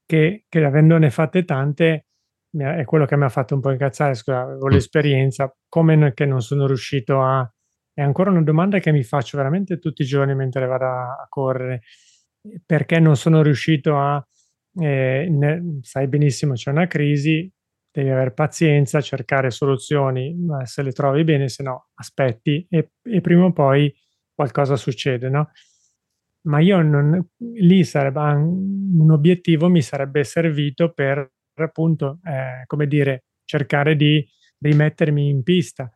[0.06, 2.06] che, che avendone fatte tante,
[2.50, 4.70] è quello che mi ha fatto un po' incazzare, scusa, avevo mm.
[4.70, 7.50] l'esperienza, come che non sono riuscito a...
[7.94, 11.82] È ancora una domanda che mi faccio veramente tutti i giorni mentre vado a, correre,
[12.64, 14.24] perché non sono riuscito a...
[14.74, 17.50] Eh, ne, sai benissimo, c'è una crisi,
[17.90, 23.44] devi avere pazienza, cercare soluzioni, se le trovi bene, se no aspetti e, e prima
[23.44, 23.94] o poi
[24.34, 25.50] qualcosa succede, no?
[26.44, 27.24] Ma io non,
[27.54, 34.26] lì sarebbe un obiettivo mi sarebbe servito per appunto, eh, come dire, cercare di
[34.58, 35.90] rimettermi in pista.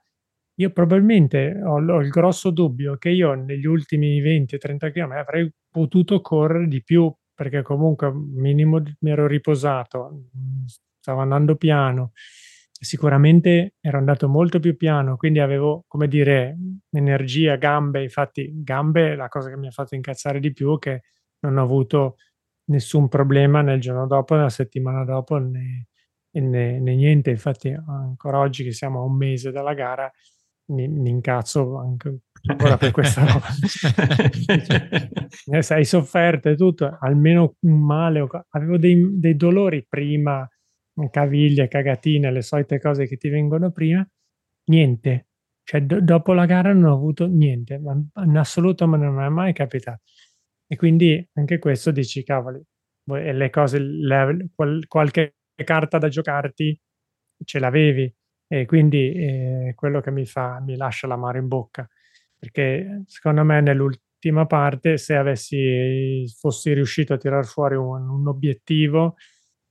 [0.59, 6.21] Io probabilmente ho, ho, il grosso dubbio che io negli ultimi 20-30 km avrei potuto
[6.23, 10.29] correre di più perché comunque minimo mi ero riposato,
[10.99, 16.57] stavo andando piano, sicuramente ero andato molto più piano, quindi avevo, come dire,
[16.91, 21.03] energia, gambe, infatti gambe è la cosa che mi ha fatto incazzare di più che
[21.41, 22.17] non ho avuto
[22.71, 25.89] nessun problema nel giorno dopo, nella settimana dopo, né,
[26.31, 27.31] né, né niente.
[27.31, 30.11] Infatti, ancora oggi che siamo a un mese dalla gara,
[30.67, 33.47] mi, mi incazzo anche ancora per questa roba.
[35.63, 38.27] cioè, hai sofferto e tutto, almeno un male.
[38.51, 40.49] Avevo dei, dei dolori prima,
[41.11, 44.07] caviglie, cagatine, le solite cose che ti vengono prima.
[44.71, 45.29] Niente.
[45.63, 47.93] Cioè, do, dopo la gara non ho avuto niente, ma
[48.25, 50.03] in assoluto ma non è mai capitato.
[50.69, 52.63] E quindi anche questo dici, cavoli,
[53.05, 56.79] le cose, le, qual, qualche carta da giocarti
[57.45, 58.13] ce l'avevi
[58.49, 61.89] e quindi eh, quello che mi fa, mi lascia l'amaro in bocca,
[62.39, 69.17] perché secondo me nell'ultima parte se avessi, fossi riuscito a tirar fuori un, un obiettivo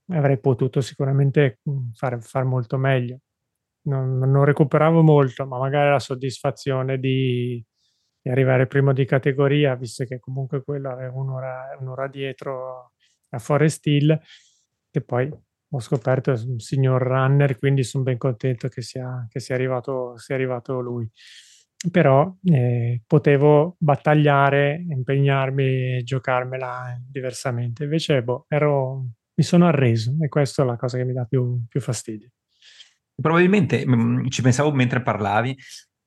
[0.08, 1.60] avrei potuto sicuramente
[1.94, 3.20] fare far molto meglio.
[3.86, 7.64] Non, non recuperavo molto, ma magari la soddisfazione di,
[8.20, 12.92] di arrivare primo di categoria, visto che comunque quello aveva un'ora, un'ora dietro
[13.30, 14.20] a Forest Hill,
[14.90, 15.32] che poi
[15.68, 20.16] ho scoperto è un signor runner, quindi sono ben contento che sia, che sia, arrivato,
[20.18, 21.08] sia arrivato lui.
[21.90, 27.84] Però eh, potevo battagliare, impegnarmi e giocarmela diversamente.
[27.84, 31.64] Invece boh, ero, mi sono arreso e questa è la cosa che mi dà più,
[31.68, 32.30] più fastidio.
[33.14, 35.56] Probabilmente mh, mm, ci pensavo mentre parlavi,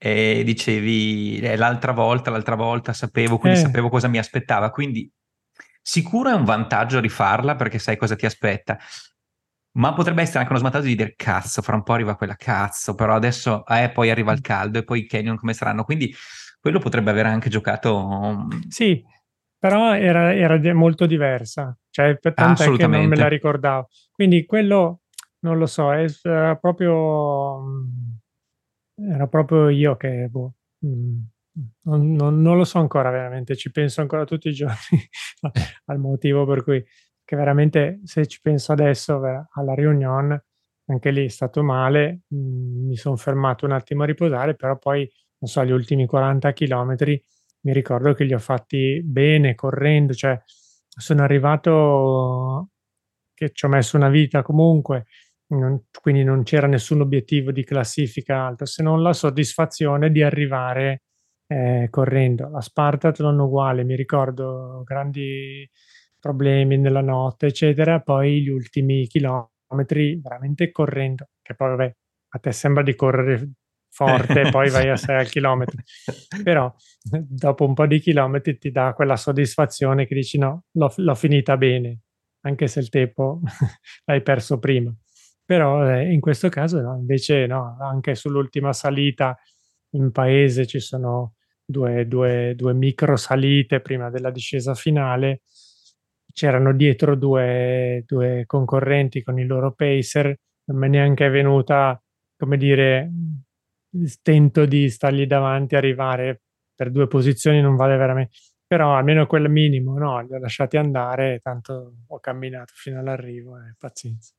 [0.01, 3.62] e dicevi eh, l'altra volta, l'altra volta sapevo, quindi eh.
[3.64, 5.12] sapevo cosa mi aspettava, quindi
[5.82, 8.78] sicuro è un vantaggio rifarla perché sai cosa ti aspetta.
[9.80, 12.96] Ma potrebbe essere anche uno svantaggio di dire cazzo, fra un po' arriva quella cazzo,
[12.96, 15.86] però adesso eh, poi arriva il caldo e poi i canyon come saranno.
[15.86, 16.14] Quindi
[16.60, 18.48] quello potrebbe aver anche giocato.
[18.68, 19.02] Sì,
[19.58, 23.88] però era, era molto diversa, cioè tanto che non me la ricordavo.
[24.12, 25.04] Quindi quello
[25.40, 27.62] non lo so, era proprio,
[28.96, 30.56] era proprio io che boh,
[30.86, 31.20] mm,
[31.84, 34.78] non, non, non, lo so ancora veramente, ci penso ancora tutti i giorni
[35.86, 36.84] al motivo per cui
[37.30, 39.22] che veramente se ci penso adesso
[39.54, 40.46] alla riunione,
[40.88, 45.08] anche lì è stato male, mm, mi sono fermato un attimo a riposare, però poi,
[45.38, 47.24] non so, gli ultimi 40 chilometri
[47.62, 50.42] mi ricordo che li ho fatti bene, correndo, cioè
[50.88, 52.70] sono arrivato
[53.36, 55.06] che ci ho messo una vita comunque,
[55.50, 61.04] non, quindi non c'era nessun obiettivo di classifica alto, se non la soddisfazione di arrivare
[61.46, 62.50] eh, correndo.
[62.50, 65.70] La Spartathlon uguale, mi ricordo grandi
[66.20, 71.96] problemi nella notte, eccetera, poi gli ultimi chilometri veramente correndo, che poi vabbè,
[72.30, 73.52] a te sembra di correre
[73.90, 75.82] forte, poi vai a 6 al chilometro.
[76.44, 81.16] Però dopo un po' di chilometri ti dà quella soddisfazione che dici no, l'ho, l'ho
[81.16, 82.02] finita bene,
[82.42, 83.42] anche se il tempo
[84.06, 84.94] l'hai perso prima.
[85.44, 89.36] Però eh, in questo caso no, invece no, anche sull'ultima salita
[89.92, 91.34] in paese ci sono
[91.66, 95.42] due, due, due micro salite prima della discesa finale.
[96.32, 102.02] C'erano dietro due, due concorrenti con il loro pacer, non neanche è venuta,
[102.38, 103.12] come dire,
[103.92, 106.42] il stento di stargli davanti, arrivare
[106.76, 111.40] per due posizioni non vale veramente, però almeno quel minimo, no, li ho lasciati andare,
[111.42, 114.34] tanto ho camminato fino all'arrivo, eh, pazienza.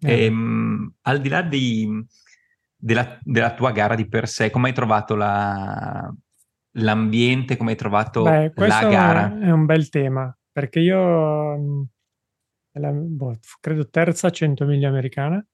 [0.00, 0.24] Eh.
[0.24, 2.06] Ehm, al di là di,
[2.76, 6.10] della, della, tua gara di per sé, come hai trovato la,
[6.76, 9.38] l'ambiente, come hai trovato Beh, la gara?
[9.38, 11.88] È un bel tema, perché io
[12.72, 15.44] la, boh, credo terza 100 miglia americana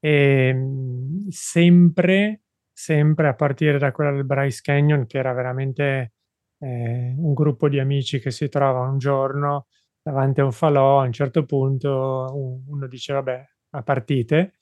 [0.00, 2.42] e ehm, sempre,
[2.72, 6.14] sempre a partire da quella del Bryce Canyon, che era veramente
[6.58, 9.68] eh, un gruppo di amici che si trova un giorno
[10.02, 14.54] davanti a un falò, a un certo punto uno dice vabbè a partite,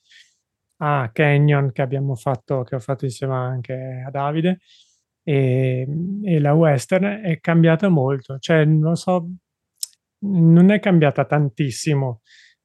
[0.81, 4.59] a Canyon che abbiamo fatto, che ho fatto insieme anche a Davide,
[5.23, 5.87] e,
[6.23, 9.29] e la Western è cambiata molto, cioè non so,
[10.21, 12.21] non è cambiata tantissimo,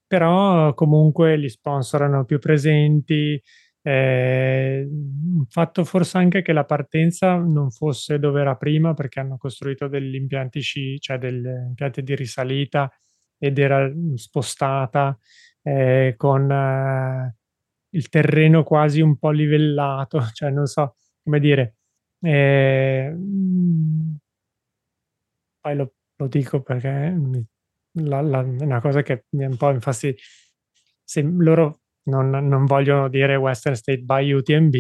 [0.07, 3.41] però comunque gli sponsor erano più presenti,
[3.83, 4.89] eh,
[5.49, 10.15] fatto forse anche che la partenza non fosse dove era prima perché hanno costruito degli
[10.15, 12.91] impianti sci, cioè degli impianti di risalita
[13.39, 15.19] ed era spostata
[15.63, 17.37] eh, con eh,
[17.91, 21.77] il terreno quasi un po' livellato, cioè non so come dire.
[22.21, 23.15] Eh,
[25.61, 25.93] poi lo,
[26.25, 27.17] lo, dico perché
[27.93, 30.23] la, la, è una cosa che mi è un po' infastidita.
[31.03, 34.75] Se loro non, non, vogliono dire Western State by UTMB,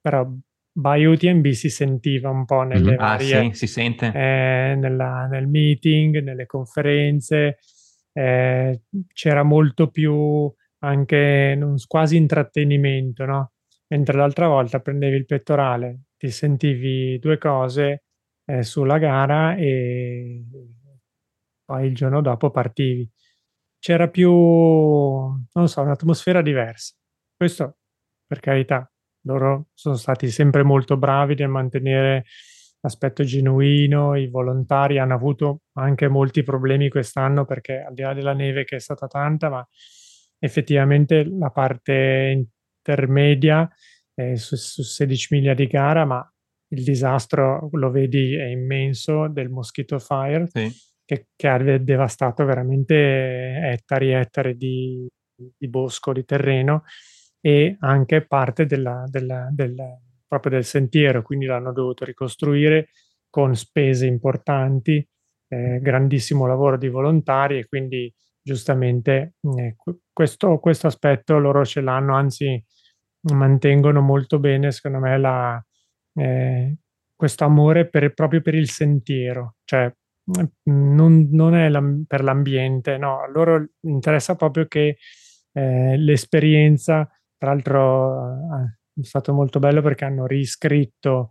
[0.00, 0.30] però
[0.72, 4.06] by UTMB si sentiva un po' nelle mm, varie, ah, sì, si sente.
[4.06, 7.58] Eh, nella, nel meeting, nelle conferenze,
[8.12, 8.82] eh,
[9.12, 13.52] c'era molto più anche non, quasi intrattenimento, no?
[13.88, 18.04] Mentre l'altra volta prendevi il pettorale, ti sentivi due cose
[18.46, 20.44] eh, sulla gara e
[21.72, 23.08] poi il giorno dopo partivi.
[23.78, 26.94] C'era più, non so, un'atmosfera diversa.
[27.34, 27.78] Questo,
[28.26, 28.86] per carità,
[29.22, 32.26] loro sono stati sempre molto bravi nel mantenere
[32.80, 38.34] l'aspetto genuino, i volontari hanno avuto anche molti problemi quest'anno perché al di là della
[38.34, 39.66] neve che è stata tanta, ma
[40.38, 42.48] effettivamente la parte
[42.84, 43.68] intermedia
[44.12, 46.32] è su, su 16 miglia di gara, ma
[46.68, 50.70] il disastro lo vedi è immenso del Mosquito Fire sì.
[51.04, 56.84] Che, che, ha devastato veramente ettari e ettari di, di, bosco, di terreno
[57.40, 59.98] e anche parte della, della, della
[60.32, 62.88] proprio del sentiero, quindi l'hanno dovuto ricostruire
[63.28, 65.06] con spese importanti,
[65.48, 69.76] eh, grandissimo lavoro di volontari e quindi giustamente eh,
[70.10, 72.62] questo, questo, aspetto loro ce l'hanno, anzi
[73.32, 75.62] mantengono molto bene secondo me la,
[76.14, 76.76] eh,
[77.14, 79.92] questo amore per, proprio per il sentiero, cioè
[80.64, 84.98] non, non è la, per l'ambiente, no, a loro interessa proprio che
[85.52, 88.34] eh, l'esperienza, tra l'altro
[88.94, 91.30] è stato molto bello perché hanno riscritto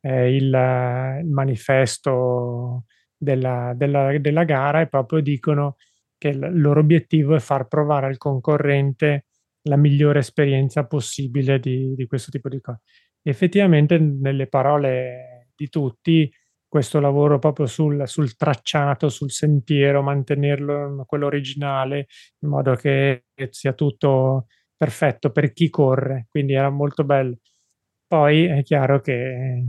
[0.00, 2.84] eh, il, il, manifesto
[3.16, 5.76] della, della, della, gara e proprio dicono
[6.18, 9.26] che il loro obiettivo è far provare al concorrente
[9.62, 12.80] la migliore esperienza possibile di, di questo tipo di cose.
[13.22, 16.30] Effettivamente, nelle parole di tutti,
[16.74, 22.08] questo lavoro proprio sul, sul, tracciato, sul sentiero, mantenerlo quello originale,
[22.40, 24.46] in modo che sia tutto
[24.76, 27.38] perfetto per chi corre, quindi era molto bello.
[28.08, 29.64] Poi è chiaro che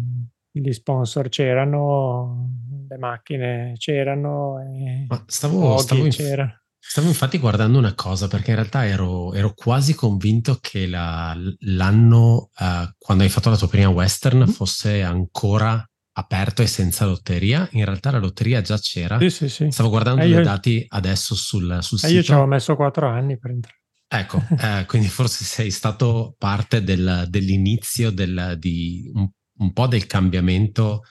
[0.49, 2.49] gli sponsor c'erano,
[2.89, 8.55] le macchine c'erano, e Ma stavo, stavo, inf- stavo, infatti guardando una cosa perché in
[8.55, 13.89] realtà ero, ero quasi convinto che la, l'anno uh, quando hai fatto la tua prima
[13.89, 14.47] western mm.
[14.47, 15.87] fosse ancora
[16.17, 17.67] aperto e senza lotteria.
[17.71, 19.19] In realtà la lotteria già c'era.
[19.19, 19.67] Sì, sì, sì.
[19.71, 22.13] Stavo guardando eh, i dati adesso sul, sul eh, sito.
[22.13, 23.79] Io ci avevo messo quattro anni per entrare.
[24.07, 30.05] Ecco, eh, quindi forse sei stato parte del, dell'inizio del, di un, un, po' del
[30.07, 31.01] cambiamento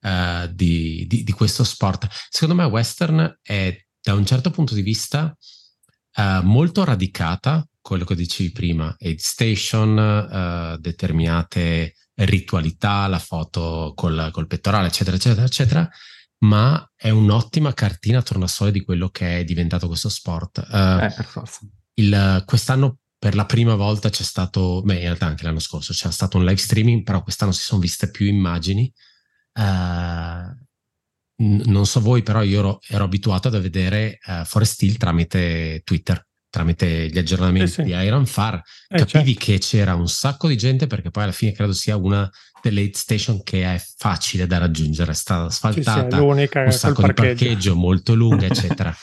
[0.00, 2.06] eh, di, di, di, questo sport.
[2.28, 5.36] Secondo me western è da un certo punto di vista
[6.14, 14.46] eh, molto radicata, quello che dicevi prima, aid station, determinate ritualità, la foto col, col
[14.46, 15.90] pettorale, eccetera, eccetera, eccetera,
[16.40, 20.58] ma è un'ottima cartina tornasole di quello che è diventato questo sport.
[20.58, 21.60] Uh, eh, per forza.
[21.94, 26.10] Il, quest'anno per la prima volta c'è stato, beh, in realtà anche l'anno scorso c'è
[26.10, 28.92] stato un live streaming, però quest'anno si sono viste più immagini.
[29.54, 30.60] Uh,
[31.44, 36.26] non so voi, però io ero, ero abituato a vedere uh, Forest Hill tramite Twitter
[36.52, 37.82] tramite gli aggiornamenti sì, sì.
[37.84, 39.44] di Iron Far, eh, capivi certo.
[39.44, 42.30] che c'era un sacco di gente perché poi alla fine credo sia una
[42.62, 47.74] delle station che è facile da raggiungere, è stata asfaltata, sì, un sacco di parcheggio
[47.74, 48.94] molto lunga, eccetera.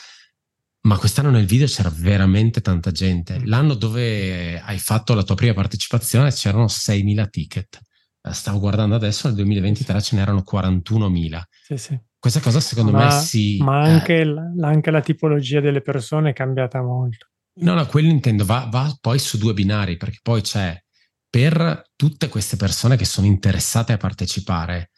[0.82, 3.38] Ma quest'anno nel video c'era veramente tanta gente.
[3.38, 3.46] Mm.
[3.46, 7.80] L'anno dove hai fatto la tua prima partecipazione c'erano 6.000 ticket.
[8.22, 11.40] Eh, stavo guardando adesso, nel 2023 ce n'erano 41.000.
[11.64, 12.00] Sì, sì.
[12.18, 13.58] Questa cosa secondo ma, me si...
[13.60, 17.29] Ma anche, eh, anche la tipologia delle persone è cambiata molto.
[17.52, 20.80] No, no, quello intendo, va, va poi su due binari, perché poi c'è
[21.28, 24.90] per tutte queste persone che sono interessate a partecipare,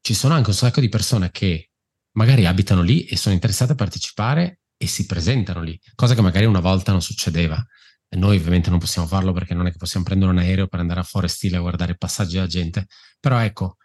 [0.00, 1.70] ci sono anche un sacco di persone che
[2.12, 6.44] magari abitano lì e sono interessate a partecipare e si presentano lì, cosa che magari
[6.44, 7.64] una volta non succedeva.
[8.08, 10.80] E noi ovviamente non possiamo farlo perché non è che possiamo prendere un aereo per
[10.80, 12.86] andare a Forest Hill a guardare i passaggi della gente,
[13.18, 13.76] però ecco,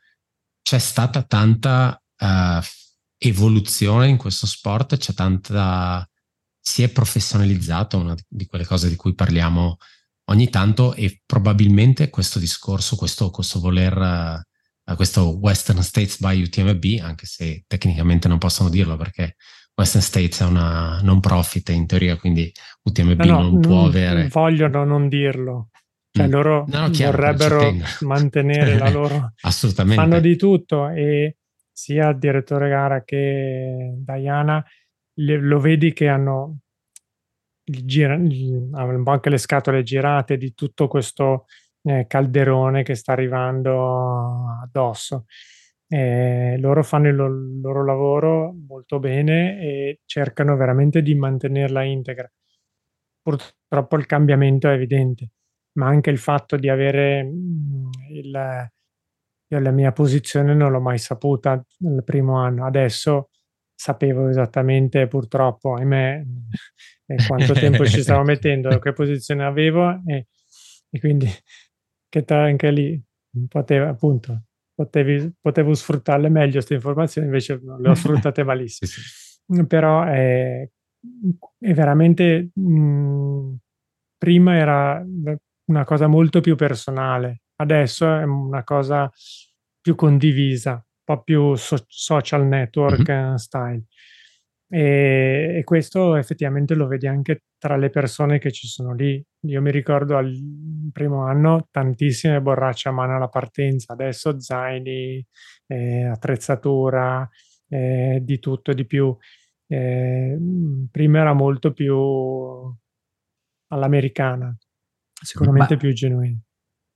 [0.61, 2.59] c'è stata tanta uh,
[3.17, 6.05] evoluzione in questo sport, c'è tanta
[6.67, 9.77] si è professionalizzato, una di quelle cose di cui parliamo
[10.25, 14.43] ogni tanto e probabilmente questo discorso, questo, questo voler,
[14.83, 19.37] uh, questo Western States by UTMB, anche se tecnicamente non possono dirlo perché
[19.73, 22.51] Western States è una non profit in teoria, quindi
[22.83, 24.27] UTMB no, no, non può avere...
[24.27, 25.69] Vogliono non dirlo.
[26.11, 26.31] Cioè mm.
[26.31, 29.31] loro no, chiaro, vorrebbero mantenere la loro...
[29.39, 30.03] Assolutamente.
[30.03, 31.37] Fanno di tutto e
[31.71, 34.61] sia il direttore gara che Diana
[35.17, 36.59] le, lo vedi che hanno
[37.63, 41.45] gira, anche le scatole girate di tutto questo
[41.83, 45.25] eh, calderone che sta arrivando addosso.
[45.89, 47.15] Eh, loro fanno il
[47.61, 52.29] loro lavoro molto bene e cercano veramente di mantenerla integra.
[53.21, 55.31] Purtroppo il cambiamento è evidente,
[55.73, 61.61] ma anche il fatto di avere mm, il, la mia posizione non l'ho mai saputa
[61.79, 62.65] nel primo anno.
[62.65, 63.29] Adesso
[63.77, 66.23] sapevo esattamente, purtroppo, ahimè,
[67.27, 70.27] quanto tempo ci stavo mettendo, che posizione avevo e,
[70.89, 71.27] e quindi
[72.09, 73.01] che anche lì
[73.47, 78.89] poteva, appunto, potevi, potevo sfruttarle meglio queste informazioni, invece le ho sfruttate malissimo.
[79.67, 80.67] Però è,
[81.59, 83.55] è veramente, mh,
[84.17, 85.05] prima era
[85.65, 89.09] una cosa molto più personale, adesso è una cosa
[89.79, 93.35] più condivisa po' più so- social network mm-hmm.
[93.35, 93.83] style.
[94.69, 99.23] E, e, questo effettivamente lo vedi anche tra le persone che ci sono lì.
[99.45, 100.29] Io mi ricordo al
[100.91, 105.25] primo anno tantissime borracce a mano alla partenza, adesso zaini,
[105.67, 107.27] eh, attrezzatura,
[107.69, 109.15] eh, di tutto e di più.
[109.67, 110.37] Eh,
[110.91, 111.95] prima era molto più
[113.67, 114.53] all'americana,
[115.13, 116.39] sicuramente Beh, più genuino.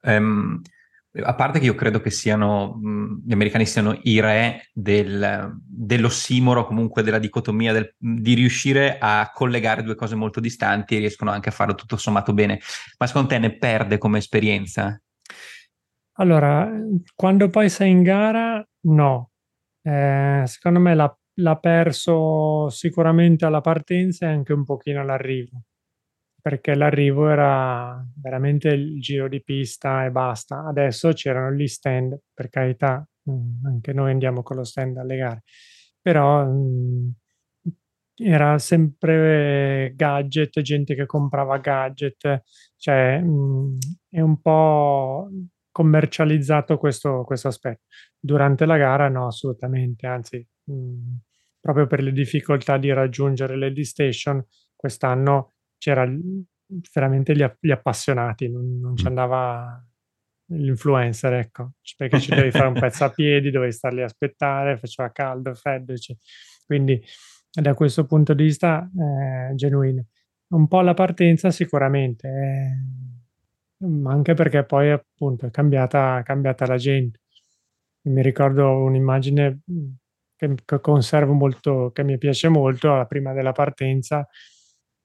[0.03, 0.62] Um,
[1.14, 2.80] a parte che io credo che siano,
[3.26, 9.84] gli americani siano i re del, dell'ossimoro, comunque della dicotomia, del, di riuscire a collegare
[9.84, 12.59] due cose molto distanti e riescono anche a farlo tutto sommato bene.
[12.97, 14.99] Ma secondo te ne perde come esperienza?
[16.14, 16.70] Allora,
[17.14, 19.32] quando poi sei in gara, no.
[19.82, 25.64] Eh, secondo me l'ha, l'ha perso sicuramente alla partenza e anche un pochino all'arrivo
[26.41, 30.65] perché l'arrivo era veramente il giro di pista e basta.
[30.65, 35.43] Adesso c'erano gli stand, per carità, mm, anche noi andiamo con lo stand alle gare,
[36.01, 37.09] però mh, mm,
[38.15, 42.43] era sempre gadget, gente che comprava gadget,
[42.77, 43.75] cioè mh, mm,
[44.09, 45.29] è un po'
[45.71, 47.83] commercializzato questo, questo, aspetto.
[48.19, 51.15] Durante la gara no, assolutamente, anzi, mh,
[51.59, 54.43] proprio per le difficoltà di raggiungere le D-Station,
[54.75, 56.07] quest'anno c'era
[56.93, 59.07] veramente gli, gli appassionati, non, non ci mm.
[59.07, 59.84] andava
[60.51, 64.77] l'influencer, ecco, perché ci devi fare un pezzo a piedi, dovevi star lì a aspettare,
[64.77, 66.23] faceva caldo, freddo, eccetera.
[66.67, 67.03] quindi
[67.51, 70.05] da questo punto di vista è genuino.
[70.49, 77.21] Un po' la partenza sicuramente, eh, anche perché poi appunto è cambiata, cambiata la gente.
[78.03, 79.61] Mi ricordo un'immagine
[80.36, 84.27] che, che, conservo molto, che mi piace molto, prima della partenza,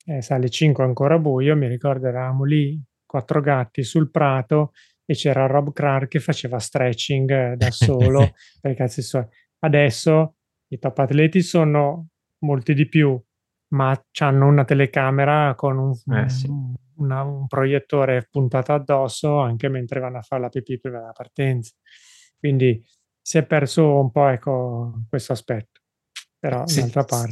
[0.07, 4.73] eh, sai, alle 5 ancora buio, mi ricordo eravamo lì, quattro gatti sul prato
[5.05, 9.27] e c'era Rob Clark che faceva stretching eh, da solo per cazzi suoi.
[9.61, 10.35] Adesso
[10.69, 12.09] i top atleti sono
[12.41, 13.21] molti di più,
[13.69, 16.49] ma hanno una telecamera con un, eh, sì.
[16.97, 21.73] una, un, proiettore puntato addosso anche mentre vanno a fare la pipì prima della partenza.
[22.39, 22.83] Quindi
[23.21, 25.81] si è perso un po' ecco, questo aspetto.
[26.49, 27.31] Però d'altra parte...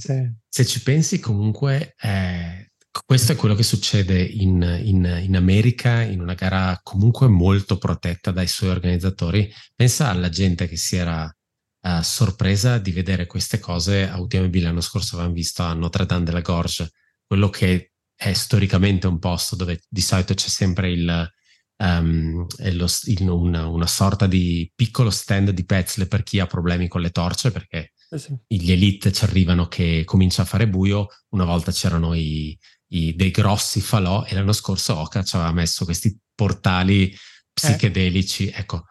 [0.48, 2.72] Se, se, ci pensi comunque eh,
[3.04, 8.32] questo è quello che succede in, in, in, America, in una gara comunque molto protetta
[8.32, 9.52] dai suoi organizzatori.
[9.74, 14.80] Pensa alla gente che si era uh, sorpresa di vedere queste cose a UTMB l'anno
[14.80, 16.90] scorso, avevamo visto a Notre Dame de la Gorge,
[17.24, 21.32] quello che è storicamente un posto dove di solito c'è sempre il,
[21.76, 26.88] um, lo, il, una, una, sorta di piccolo stand di Petzle per chi ha problemi
[26.88, 28.36] con le torce, perché eh sì.
[28.46, 31.08] gli elite ci arrivano che comincia a fare buio.
[31.30, 32.58] Una volta c'erano i
[32.94, 37.14] i, dei grossi falò e l'anno scorso Oka ci aveva messo questi portali
[37.52, 38.48] psichedelici.
[38.48, 38.60] Eh.
[38.60, 38.84] Ecco,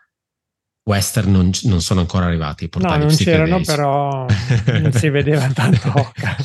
[0.86, 4.26] Western non, non, sono ancora arrivati i portali no, non c'erano però
[4.66, 6.36] non si vedeva tanto Oca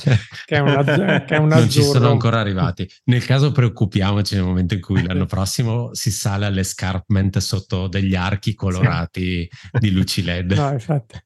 [0.44, 4.44] che è, una, che è un non ci sono ancora arrivati nel caso preoccupiamoci nel
[4.44, 9.78] momento in cui l'anno prossimo si sale all'escarpment sotto degli archi colorati sì.
[9.80, 11.20] di luci led no infatti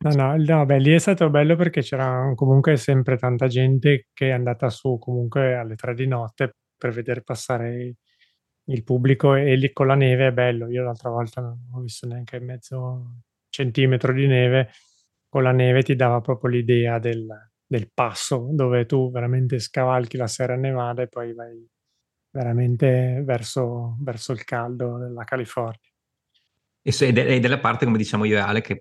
[0.00, 4.28] No, no, no, beh, lì è stato bello perché c'era comunque sempre tanta gente che
[4.28, 7.96] è andata su comunque alle tre di notte per vedere passare
[8.66, 10.68] il pubblico e lì con la neve è bello.
[10.70, 14.70] Io l'altra volta non ho visto neanche mezzo centimetro di neve,
[15.28, 17.26] con la neve ti dava proprio l'idea del,
[17.66, 21.66] del passo dove tu veramente scavalchi la Sierra Nevada e poi vai
[22.30, 25.80] veramente verso, verso il caldo della California.
[26.82, 28.80] Ed è la parte, come diciamo io e Ale, che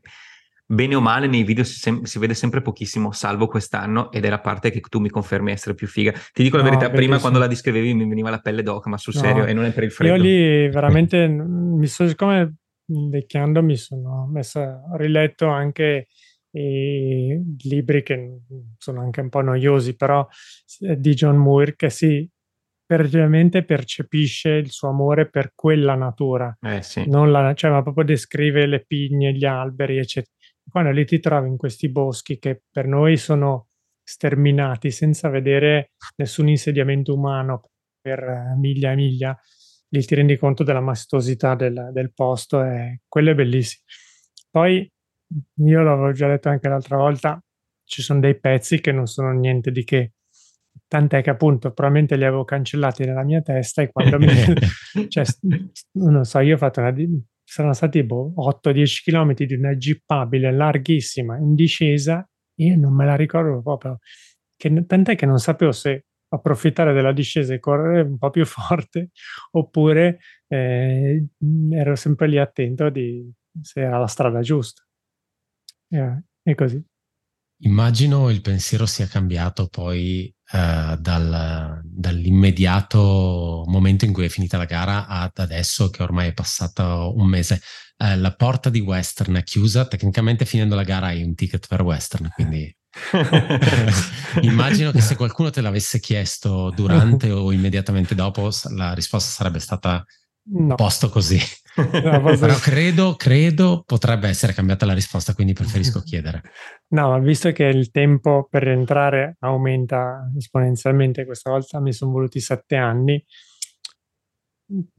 [0.67, 4.29] bene o male nei video si, sem- si, vede sempre pochissimo, salvo quest'anno, ed è
[4.29, 6.11] la parte che tu mi confermi essere più figa.
[6.11, 8.97] Ti dico la no, verità, prima quando la descrivevi mi veniva la pelle d'oca, ma
[8.97, 10.15] sul no, serio, e non è per il freddo.
[10.15, 12.55] Io lì veramente, mi so, siccome
[12.89, 16.07] invecchiando mi sono messo, ho riletto anche
[16.51, 18.39] i libri che
[18.77, 20.27] sono anche un po' noiosi, però
[20.79, 22.29] di John Muir, che si
[22.87, 27.03] veramente percepisce il suo amore per quella natura, eh, sì.
[27.07, 30.35] non la, cioè, ma proprio descrive le pigne, gli alberi, eccetera
[30.69, 33.67] quando lì ti trovi in questi boschi che per noi sono
[34.03, 39.39] sterminati senza vedere nessun insediamento umano per miglia e miglia,
[39.89, 43.83] lì ti rendi conto della maestosità del, del posto e quello è bellissimo.
[44.49, 44.89] Poi
[45.55, 47.41] io l'avevo già detto anche l'altra volta,
[47.83, 50.13] ci sono dei pezzi che non sono niente di che,
[50.87, 54.27] tant'è che appunto probabilmente li avevo cancellati nella mia testa e quando mi...
[55.09, 55.23] cioè,
[55.93, 56.91] non so, io ho fatto una
[57.47, 63.15] saranno stati boh, 8-10 km di una jeepabile larghissima in discesa, io non me la
[63.15, 63.99] ricordo proprio,
[64.57, 69.11] che, tant'è che non sapevo se approfittare della discesa e correre un po' più forte
[69.51, 71.25] oppure eh,
[71.71, 73.31] ero sempre lì attento di
[73.61, 74.85] se era la strada giusta.
[75.89, 76.83] Eh, e così.
[77.61, 84.65] Immagino il pensiero sia cambiato poi eh, dal, dall'immediato momento in cui è finita la
[84.65, 87.61] gara ad adesso che ormai è passato un mese.
[87.97, 91.81] Eh, la porta di Western è chiusa, tecnicamente finendo la gara hai un ticket per
[91.81, 92.73] Western, quindi
[94.41, 100.05] immagino che se qualcuno te l'avesse chiesto durante o immediatamente dopo la risposta sarebbe stata
[100.51, 100.75] no.
[100.75, 101.39] posto così.
[101.77, 106.41] No, Però credo, credo potrebbe essere cambiata la risposta, quindi preferisco chiedere.
[106.89, 112.39] No, ma visto che il tempo per rientrare aumenta esponenzialmente, questa volta mi sono voluti
[112.39, 113.23] sette anni,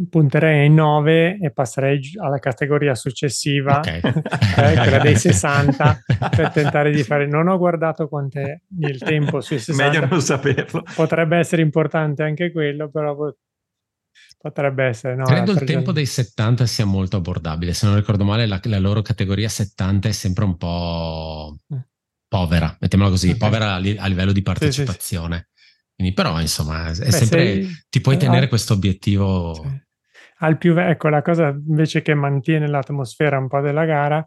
[0.08, 4.00] punterei ai 9 e passerei alla categoria successiva, okay.
[4.00, 4.22] eh,
[4.80, 5.98] quella dei 60,
[6.34, 7.26] per tentare di fare.
[7.26, 9.84] Non ho guardato quant'è il tempo sui 60.
[9.84, 10.82] Meglio non saperlo.
[10.94, 13.14] Potrebbe essere importante anche quello, però
[14.41, 15.24] Potrebbe essere, no?
[15.24, 17.72] Credo il tempo dei 70 sia molto abbordabile.
[17.72, 21.78] Se non ricordo male, la, la loro categoria 70 è sempre un po' mm.
[22.28, 23.39] povera, mettiamola così, okay.
[23.39, 25.36] povera a, a, livello di partecipazione.
[25.36, 25.93] Sì, sì, sì.
[25.97, 29.82] Quindi, però, insomma, è Beh, sempre, sei, ti puoi tenere questo obiettivo.
[30.39, 34.24] al più ecco la cosa invece che mantiene l'atmosfera un po' della gara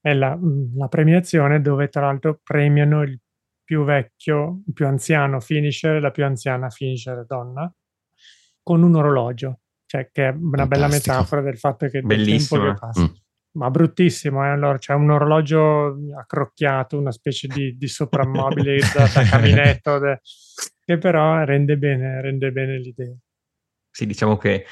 [0.00, 0.38] è la,
[0.76, 3.18] la premiazione dove tra l'altro premiano il
[3.64, 7.68] più vecchio, il più anziano finisher e la più anziana finisher donna
[8.62, 10.68] con un orologio, cioè che è una Fantastico.
[10.68, 12.60] bella metafora del fatto che Bellissimo.
[12.60, 13.02] tempo che passa.
[13.02, 13.14] Mm.
[13.52, 14.48] Ma bruttissimo, eh?
[14.50, 20.20] allora c'è un orologio accrocchiato, una specie di, di soprammobile da caminetto, de,
[20.84, 23.12] che però rende bene, rende bene l'idea.
[23.90, 24.66] Sì, diciamo che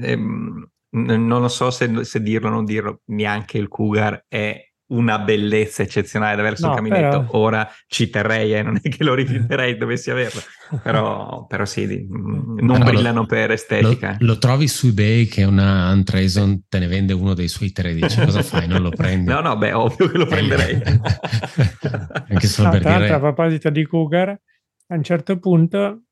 [0.00, 5.18] ehm, non lo so se, se, dirlo o non dirlo, neanche il Cougar è una
[5.18, 7.24] bellezza eccezionale da avere sul no, caminetto.
[7.24, 7.38] Però...
[7.38, 10.40] Ora ci terrei, eh, non è che lo rifiuterei dovessi averlo,
[10.82, 14.16] però, però sì, mm, non però brillano lo, per estetica.
[14.20, 18.20] Lo, lo, trovi su eBay che una Antrason te ne vende uno dei suoi 13,
[18.24, 18.66] cosa fai?
[18.66, 19.30] Non lo prendi?
[19.30, 20.80] No, no, beh, ovvio che lo prenderei.
[22.28, 23.12] Anche solo no, per dire...
[23.12, 26.02] A proposito di Cougar, a un certo punto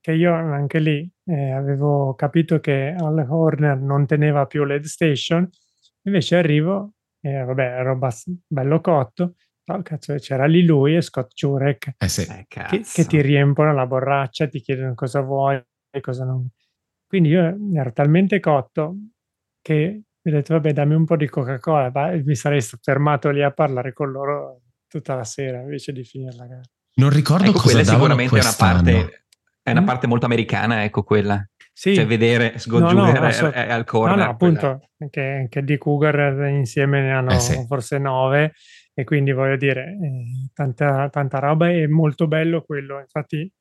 [0.00, 5.48] che io anche lì eh, avevo capito che Al Horner non teneva più l'Ed Station,
[6.02, 6.92] invece arrivo,
[7.26, 8.12] e vabbè, roba
[8.46, 9.34] bello cotto,
[9.66, 12.22] oh, cazzo, c'era lì lui e Scott Jurek eh sì.
[12.22, 15.60] eh, che, che, ti riempono la borraccia, ti chiedono cosa vuoi
[15.90, 16.46] e cosa non.
[17.06, 18.96] Quindi io ero talmente cotto
[19.60, 21.90] che mi ho detto, vabbè, dammi un po' di Coca-Cola,
[22.24, 26.46] mi sarei fermato lì a parlare con loro tutta la sera invece di finire la
[26.46, 26.62] gara.
[26.94, 29.26] Non ricordo ecco, cosa sicuramente è una parte
[29.62, 31.44] è una parte molto americana, ecco quella.
[31.78, 31.94] Sì.
[31.94, 34.16] Cioè vedere Scott no, no, so, al corner.
[34.16, 37.66] No, no, appunto, che, che, di Cougar insieme ne hanno eh sì.
[37.66, 38.54] forse nove
[38.94, 42.98] e quindi voglio dire, eh, tanta, tanta roba e molto bello quello.
[42.98, 43.52] Infatti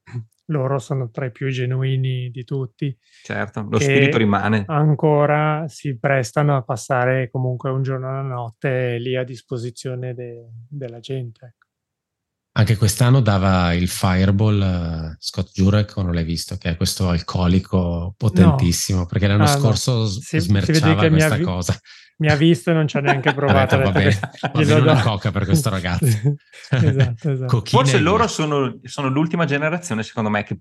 [0.45, 2.97] loro sono tra i più genuini di tutti.
[3.22, 4.63] Certo, lo spirito rimane.
[4.68, 10.51] Ancora si prestano a passare comunque un giorno e una notte lì a disposizione de,
[10.70, 11.55] della gente.
[12.58, 17.10] Anche quest'anno dava il Fireball uh, Scott Jurek, o non l'hai visto, che è questo
[17.10, 19.06] alcolico potentissimo, no.
[19.08, 20.06] perché l'anno ah, scorso no.
[20.06, 21.78] si, smerciava si questa vi- cosa.
[22.18, 23.76] Mi ha visto e non ci ha neanche provato.
[23.78, 26.06] Vabbè, va bene, va bene una coca per questo ragazzo.
[26.72, 27.62] esatto, esatto.
[27.66, 30.60] Forse loro sono, sono, l'ultima generazione, secondo me, che,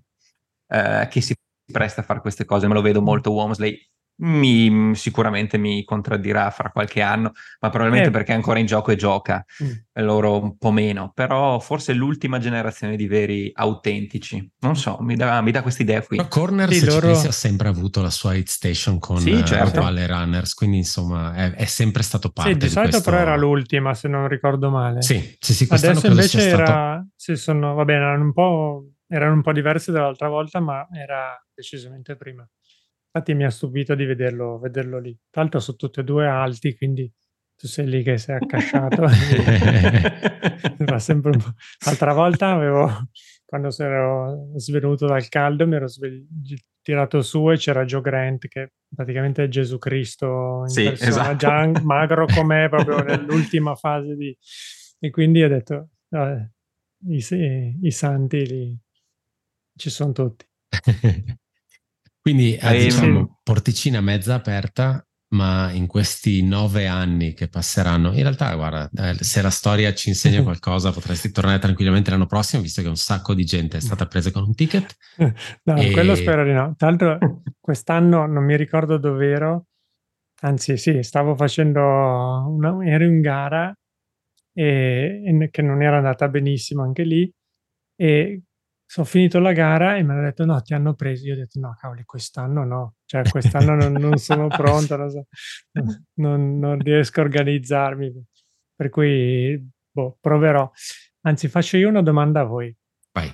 [0.67, 1.33] eh, che si
[1.71, 2.67] presta a fare queste cose.
[2.67, 3.79] Me lo vedo molto Womsley
[4.17, 8.11] mi, sicuramente mi contraddirà fra qualche anno, ma probabilmente eh.
[8.11, 10.03] perché è ancora in gioco e gioca, mm.
[10.03, 14.49] loro un po' meno, però forse è l'ultima generazione di veri autentici.
[14.59, 16.17] Non so, mi dà, mi dà questa idea qui.
[16.17, 17.11] Ma Corner, sì, se loro...
[17.11, 19.81] ha sempre avuto la sua hit station con sì, eh, certo.
[19.81, 23.09] uh, Runners, quindi insomma è, è, sempre stato parte sì, di, di solito questo...
[23.09, 25.01] però era l'ultima, se non ricordo male.
[25.01, 26.65] Sì, sì, sì Adesso invece era...
[26.65, 27.07] Stato...
[27.15, 28.89] Sì, sono, va bene, erano un po'...
[29.07, 32.47] Erano un po' diverse dall'altra volta, ma era decisamente prima.
[33.15, 35.17] Infatti mi ha stupito di vederlo, vederlo lì.
[35.29, 37.09] Tra l'altro sono tutti e due alti, quindi
[37.55, 39.07] tu sei lì che sei accasciato.
[40.83, 41.53] fa sempre un po'.
[41.85, 43.07] L'altra volta avevo,
[43.45, 48.73] quando ero svenuto dal caldo, mi ero svegli- tirato su e c'era Joe Grant che
[48.93, 51.35] praticamente è Gesù Cristo in sì, persona, esatto.
[51.37, 54.37] già magro com'è proprio nell'ultima fase di...
[54.99, 56.49] E quindi ho detto, eh,
[57.07, 58.77] i, i santi lì
[59.73, 60.45] ci sono tutti.
[62.25, 65.05] Quindi eh, diciamo porticina mezza aperta,
[65.35, 70.09] ma in questi nove anni che passeranno, in realtà guarda, eh, se la storia ci
[70.09, 74.07] insegna qualcosa potresti tornare tranquillamente l'anno prossimo, visto che un sacco di gente è stata
[74.07, 74.95] presa con un ticket.
[75.65, 75.91] No, e...
[75.91, 76.73] quello spero di no.
[76.75, 79.65] Tra l'altro quest'anno non mi ricordo dove ero,
[80.41, 83.71] anzi sì, stavo facendo, una, ero in gara
[84.51, 87.31] e, e che non era andata benissimo anche lì
[87.95, 88.41] e
[88.85, 91.25] sono finito la gara e mi hanno detto no, ti hanno preso.
[91.25, 95.25] Io ho detto no, cavoli, quest'anno no, cioè quest'anno non, non sono pronto, non, so,
[96.19, 98.13] non, non, riesco a organizzarmi.
[98.75, 100.69] Per cui boh, proverò.
[101.21, 102.75] Anzi, faccio io una domanda a voi.
[103.11, 103.33] Vai.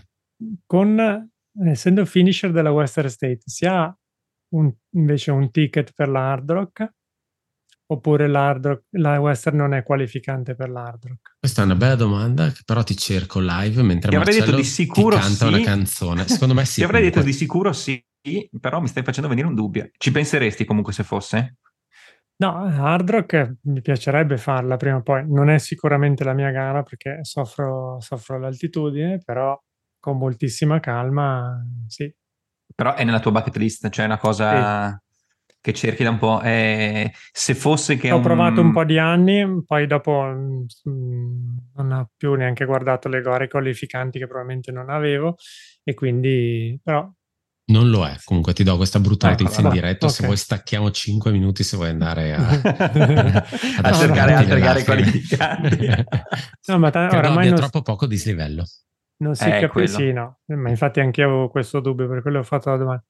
[0.66, 1.30] Con,
[1.66, 3.94] essendo finisher della Western State, si ha
[4.54, 6.94] un, invece un ticket per la Hard Rock
[7.92, 11.36] oppure l'hard la Western non è qualificante per l'hard rock?
[11.40, 15.16] Questa è una bella domanda, però ti cerco live mentre ti Marcello detto di sicuro
[15.16, 15.54] ti canta sì.
[15.54, 16.28] una canzone.
[16.28, 16.80] Secondo me sì.
[16.80, 18.04] Ti avrei detto di sicuro sì,
[18.60, 19.90] però mi stai facendo venire un dubbio.
[19.98, 21.58] Ci penseresti comunque se fosse?
[22.38, 25.24] No, hard rock mi piacerebbe farla prima o poi.
[25.28, 29.60] Non è sicuramente la mia gara perché soffro, soffro l'altitudine, però
[30.00, 32.12] con moltissima calma, sì.
[32.74, 34.90] Però è nella tua bucket list, cioè è una cosa...
[34.90, 35.10] Sì
[35.62, 36.42] che cerchi da un po'.
[36.42, 38.12] Eh, se fosse che...
[38.12, 38.22] Ho un...
[38.24, 43.22] provato un po' di anni, poi dopo mh, mm, non ho più neanche guardato le
[43.22, 45.36] gare qualificanti che probabilmente non avevo
[45.84, 47.10] e quindi però...
[47.64, 50.18] Non lo è, comunque ti do questa brutta ecco, notizia in diretta, okay.
[50.18, 52.42] se vuoi stacchiamo 5 minuti se vuoi andare a,
[53.82, 55.88] a cercare altre gare qualificanti.
[56.68, 57.56] no, ma t- oramai non...
[57.56, 58.66] troppo poco dislivello.
[59.22, 60.40] Non si eh, capisce, sì, no.
[60.48, 63.04] Ma infatti anche io avevo questo dubbio, per quello ho fatto la domanda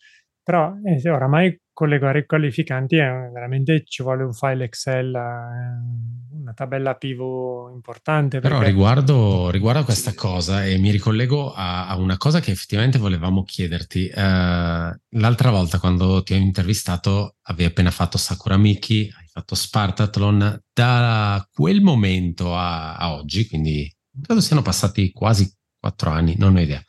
[0.43, 6.37] però eh, oramai con le gare qualificanti eh, veramente ci vuole un file Excel, eh,
[6.37, 8.39] una tabella pivot importante.
[8.39, 8.71] Però perché...
[8.71, 13.43] riguardo, riguardo, a questa cosa, e mi ricollego a, a, una cosa che effettivamente volevamo
[13.43, 14.07] chiederti.
[14.07, 20.61] Eh, l'altra volta quando ti ho intervistato avevi appena fatto Sakura Miki, hai fatto Spartathlon.
[20.73, 26.59] Da quel momento a, a oggi, quindi credo siano passati quasi quattro anni, non ho
[26.59, 26.81] idea.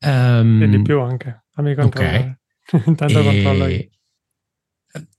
[0.00, 2.18] Um, e di più anche, controllare.
[2.18, 2.42] Ok.
[2.86, 3.88] Intanto controllo io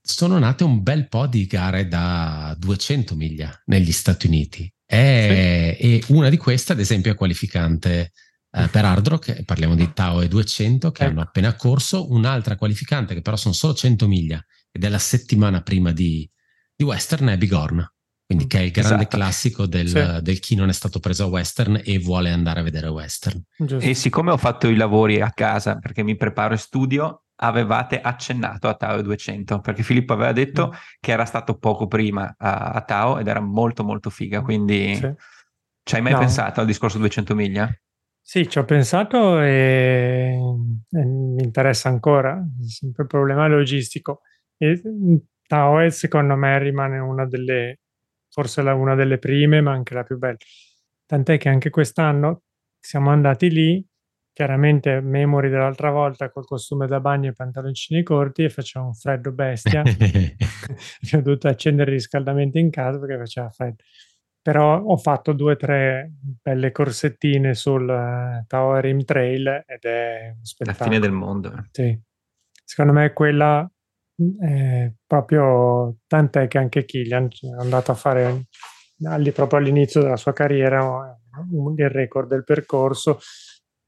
[0.01, 5.85] sono nate un bel po' di gare da 200 miglia negli Stati Uniti e, sì.
[5.85, 8.11] e una di queste ad esempio è qualificante
[8.51, 11.11] eh, per hard rock, parliamo di Tao e 200 che ecco.
[11.11, 15.61] hanno appena corso, un'altra qualificante che però sono solo 100 miglia ed è la settimana
[15.61, 16.29] prima di,
[16.73, 17.91] di Western è Bigorna,
[18.25, 19.17] quindi che è il grande esatto.
[19.17, 20.21] classico del, sì.
[20.21, 23.43] del, chi non è stato preso a Western e vuole andare a vedere Western.
[23.57, 23.79] Giusto.
[23.79, 28.67] E siccome ho fatto i lavori a casa perché mi preparo e studio, avevate accennato
[28.67, 30.77] a Tao 200 perché Filippo aveva detto mm.
[30.99, 35.13] che era stato poco prima a, a, Tao ed era molto molto figa quindi sì.
[35.83, 36.19] ci hai mai no.
[36.19, 37.69] pensato al discorso 200 miglia?
[38.27, 40.35] Sì, ci ho pensato e,
[40.89, 44.21] e mi interessa ancora, è sempre il problema logistico.
[44.57, 45.15] E mm,
[45.45, 47.81] Tao secondo me rimane una delle,
[48.31, 50.37] forse la, una delle prime, ma anche la più bella.
[51.05, 52.41] Tant'è che anche quest'anno
[52.79, 53.85] siamo andati lì
[54.35, 59.31] chiaramente memori dell'altra volta col costume da bagno e pantaloncini corti e faceva un freddo
[59.31, 59.81] bestia.
[61.13, 63.83] ho dovuto accendere il riscaldamento in casa perché faceva freddo.
[64.41, 66.11] Però ho fatto due o tre
[66.41, 70.83] belle corsettine sul uh, Tower Rim Trail ed è un spettacolo.
[70.83, 71.53] La fine del mondo.
[71.71, 71.97] Sì.
[72.61, 73.65] Secondo me quella
[74.41, 78.47] è proprio tant'è che anche Killian è andato a fare
[79.33, 81.17] proprio all'inizio della sua carriera
[81.77, 83.19] il record del percorso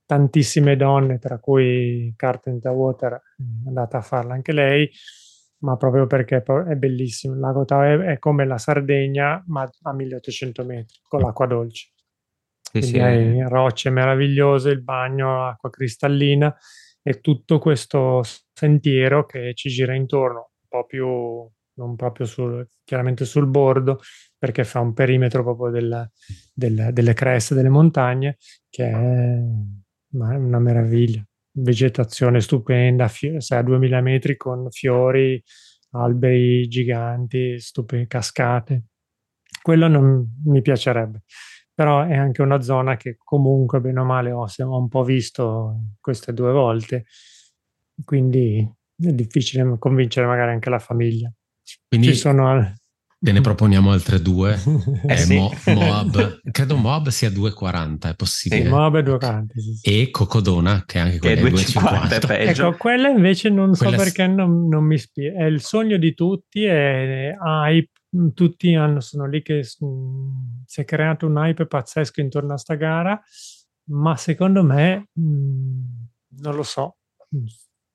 [0.07, 4.89] tantissime donne, tra cui Carpenter Water, è andata a farla anche lei,
[5.59, 7.33] ma proprio perché è bellissimo.
[7.33, 11.91] Il lago Tao è, è come la Sardegna, ma a 1800 metri, con l'acqua dolce.
[12.61, 12.99] Sì, Quindi sì.
[12.99, 16.55] hai rocce meravigliose, il bagno, acqua cristallina
[17.03, 18.21] e tutto questo
[18.53, 21.05] sentiero che ci gira intorno, un po' più,
[21.73, 23.99] non proprio sul, chiaramente sul bordo,
[24.37, 26.09] perché fa un perimetro proprio del,
[26.53, 28.37] del, delle creste delle montagne
[28.69, 29.39] che è
[30.11, 31.23] ma è una meraviglia.
[31.51, 35.41] Vegetazione stupenda, fi- sei a 2000 metri con fiori,
[35.91, 38.83] alberi giganti, stupendi, cascate.
[39.61, 41.23] Quello non mi piacerebbe,
[41.73, 45.95] però è anche una zona che comunque, bene o male, ho, ho un po' visto
[45.99, 47.05] queste due volte,
[48.03, 51.31] quindi è difficile convincere magari anche la famiglia.
[51.87, 52.47] Quindi Ci sono
[53.19, 54.53] Te ne proponiamo altre due.
[55.07, 55.35] Eh, eh sì.
[55.35, 58.63] Mo- Moab, credo Moab sia 2,40, è possibile.
[58.63, 59.45] Sì, Moab è 2,40.
[59.59, 62.29] Sì, e Cocodona, che è anche quella è 2,50.
[62.29, 65.39] Ecco, quella invece non so quella perché non, non mi spiega.
[65.39, 67.91] È il sogno di tutti e hype.
[68.33, 73.21] Tutti hanno, sono lì che si è creato un hype pazzesco intorno a sta gara,
[73.89, 76.97] ma secondo me non lo so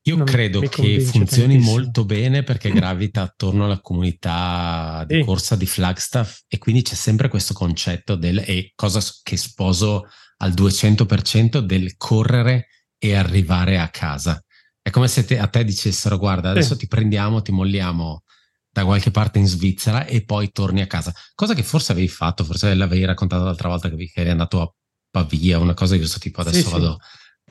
[0.04, 1.70] io non credo che funzioni tantissimo.
[1.70, 5.24] molto bene perché gravita attorno alla comunità di sì.
[5.24, 10.52] corsa di Flagstaff e quindi c'è sempre questo concetto del, e cosa che sposo al
[10.52, 12.66] 200% del correre
[12.98, 14.42] e arrivare a casa.
[14.80, 16.80] È come se te, a te dicessero guarda adesso sì.
[16.80, 18.24] ti prendiamo, ti molliamo
[18.68, 21.12] da qualche parte in Svizzera e poi torni a casa.
[21.36, 24.74] Cosa che forse avevi fatto, forse l'avevi raccontato l'altra volta che eri andato a
[25.10, 26.98] Pavia, una cosa di questo tipo, adesso sì, vado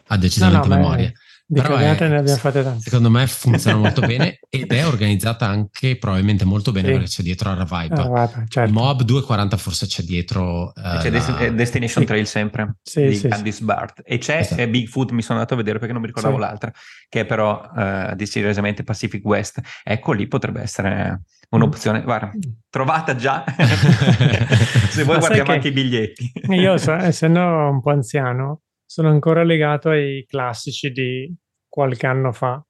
[0.08, 1.08] a decisamente no, no, memoria.
[1.08, 2.84] Beh di Però cagate è, ne abbiamo fatte tante.
[2.84, 6.94] Secondo me funziona molto bene ed è organizzata anche probabilmente molto bene sì.
[6.94, 8.02] perché c'è dietro la Vibe.
[8.02, 8.72] Ah, certo.
[8.72, 10.72] Moab 240 forse c'è dietro.
[10.74, 11.50] Uh, c'è la...
[11.50, 12.06] Destination sì.
[12.06, 14.02] Trail sempre sì, di sì, Candice Bart.
[14.06, 14.66] E c'è esatto.
[14.66, 16.72] Bigfoot, mi sono andato a vedere perché non mi ricordavo l'altra,
[17.10, 19.60] che è però uh, decisamente Pacific West.
[19.84, 22.00] Ecco lì potrebbe essere un'opzione.
[22.00, 22.04] Mm.
[22.04, 22.32] Guarda,
[22.70, 23.44] trovata già.
[24.88, 26.32] Se vuoi guardiamo anche i biglietti.
[26.48, 31.34] io, essendo un po' anziano, sono ancora legato ai classici di
[31.72, 32.62] qualche anno fa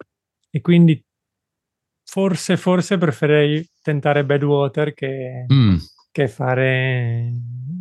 [0.51, 1.03] e quindi
[2.03, 5.77] forse, forse preferirei tentare Badwater che, mm.
[6.11, 7.33] che fare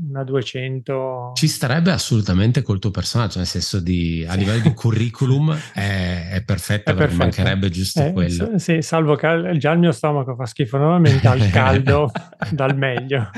[0.08, 1.32] una 200.
[1.34, 6.42] Ci starebbe assolutamente col tuo personaggio, nel senso di a livello di curriculum è, è
[6.42, 7.22] perfetto, è perfetto.
[7.22, 8.58] mancherebbe giusto eh, quello.
[8.58, 12.10] Sì, salvo che già il mio stomaco fa schifo nuovamente al caldo
[12.50, 13.30] dal meglio,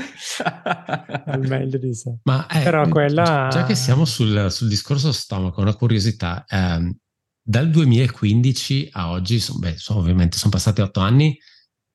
[1.25, 2.17] dal meglio di sé.
[2.23, 3.49] Ma eh, Però quella...
[3.51, 6.95] già che siamo sul, sul discorso stomaco, una curiosità, ehm,
[7.43, 11.37] dal 2015 a oggi, son, beh, sono, ovviamente sono passati otto anni,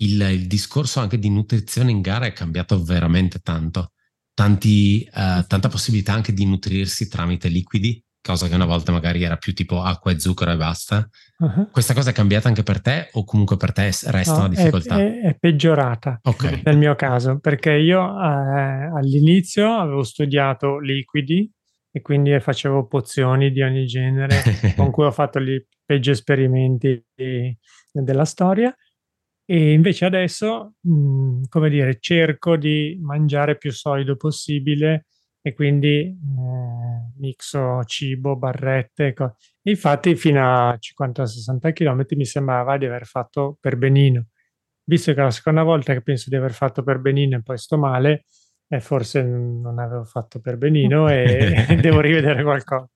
[0.00, 3.92] il, il discorso anche di nutrizione in gara è cambiato veramente tanto
[4.38, 9.36] tanti, uh, tanta possibilità anche di nutrirsi tramite liquidi cosa che una volta magari era
[9.36, 11.08] più tipo acqua e zucchero e basta.
[11.38, 11.70] Uh-huh.
[11.70, 14.98] Questa cosa è cambiata anche per te o comunque per te resta no, una difficoltà?
[14.98, 16.60] È, è, è peggiorata okay.
[16.64, 21.50] nel mio caso, perché io eh, all'inizio avevo studiato liquidi
[21.90, 24.42] e quindi facevo pozioni di ogni genere
[24.76, 27.04] con cui ho fatto i peggiori esperimenti
[27.92, 28.74] della storia
[29.50, 35.06] e invece adesso, mh, come dire, cerco di mangiare più solido possibile
[35.40, 39.14] e quindi eh, mixo cibo, barrette.
[39.14, 44.26] Co- infatti fino a 50-60 km mi sembrava di aver fatto per benino.
[44.84, 47.78] Visto che la seconda volta che penso di aver fatto per benino e poi sto
[47.78, 48.26] male,
[48.68, 52.88] eh, forse non avevo fatto per benino e devo rivedere qualcosa.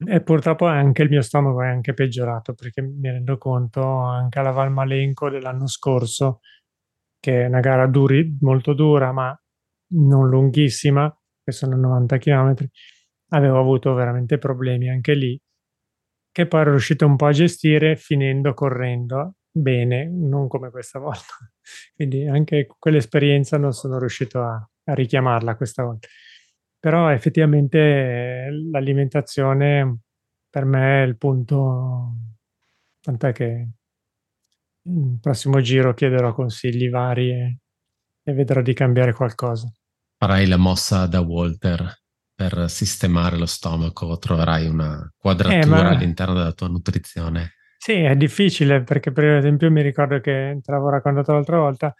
[0.00, 4.52] E purtroppo anche il mio stomaco è anche peggiorato perché mi rendo conto anche alla
[4.52, 6.40] Valmalenco dell'anno scorso,
[7.18, 9.36] che è una gara duri, molto dura, ma
[9.94, 12.54] non lunghissima, che sono 90 km,
[13.30, 15.38] avevo avuto veramente problemi anche lì,
[16.30, 21.34] che poi ero riuscito un po' a gestire finendo correndo bene, non come questa volta.
[21.94, 26.08] Quindi anche quell'esperienza non sono riuscito a, a richiamarla questa volta.
[26.80, 29.98] Però effettivamente l'alimentazione
[30.48, 32.14] per me è il punto,
[33.00, 33.68] tant'è che
[34.82, 37.58] il prossimo giro chiederò consigli vari e,
[38.22, 39.70] e vedrò di cambiare qualcosa.
[40.16, 41.94] Farai la mossa da Walter
[42.34, 45.88] per sistemare lo stomaco, troverai una quadratura eh, ma...
[45.88, 47.54] all'interno della tua nutrizione.
[47.80, 51.94] Sì, è difficile perché per esempio mi ricordo che te l'avevo raccontato l'altra volta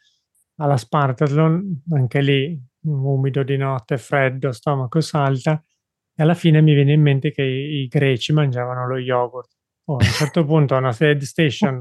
[0.57, 5.63] alla Spartathlon, anche lì umido di notte, freddo, stomaco salta,
[6.15, 9.51] e alla fine mi viene in mente che i, i greci mangiavano lo yogurt.
[9.85, 11.81] Oh, a un certo punto a una aid station,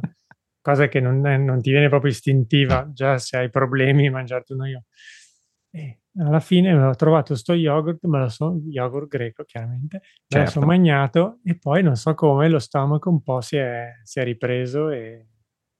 [0.61, 4.67] cosa che non, è, non, ti viene proprio istintiva, già se hai problemi mangiarti uno
[4.67, 4.87] yogurt.
[5.77, 10.01] E alla fine ho trovato sto yogurt, ma lo so, yogurt greco chiaramente,
[10.33, 13.91] me lo sono magnato e poi non so come lo stomaco un po' si è,
[14.03, 15.27] si è ripreso e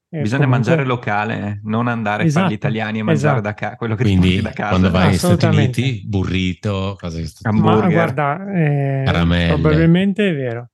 [0.10, 0.48] Bisogna comunque...
[0.48, 3.42] mangiare locale, non andare esatto, a fare gli italiani e mangiare esatto.
[3.42, 4.70] da casa, quello che Quindi, da casa.
[4.70, 9.04] quando vai negli Stati Uniti, burrito, cose che Ma guarda, eh,
[9.48, 10.70] probabilmente è vero.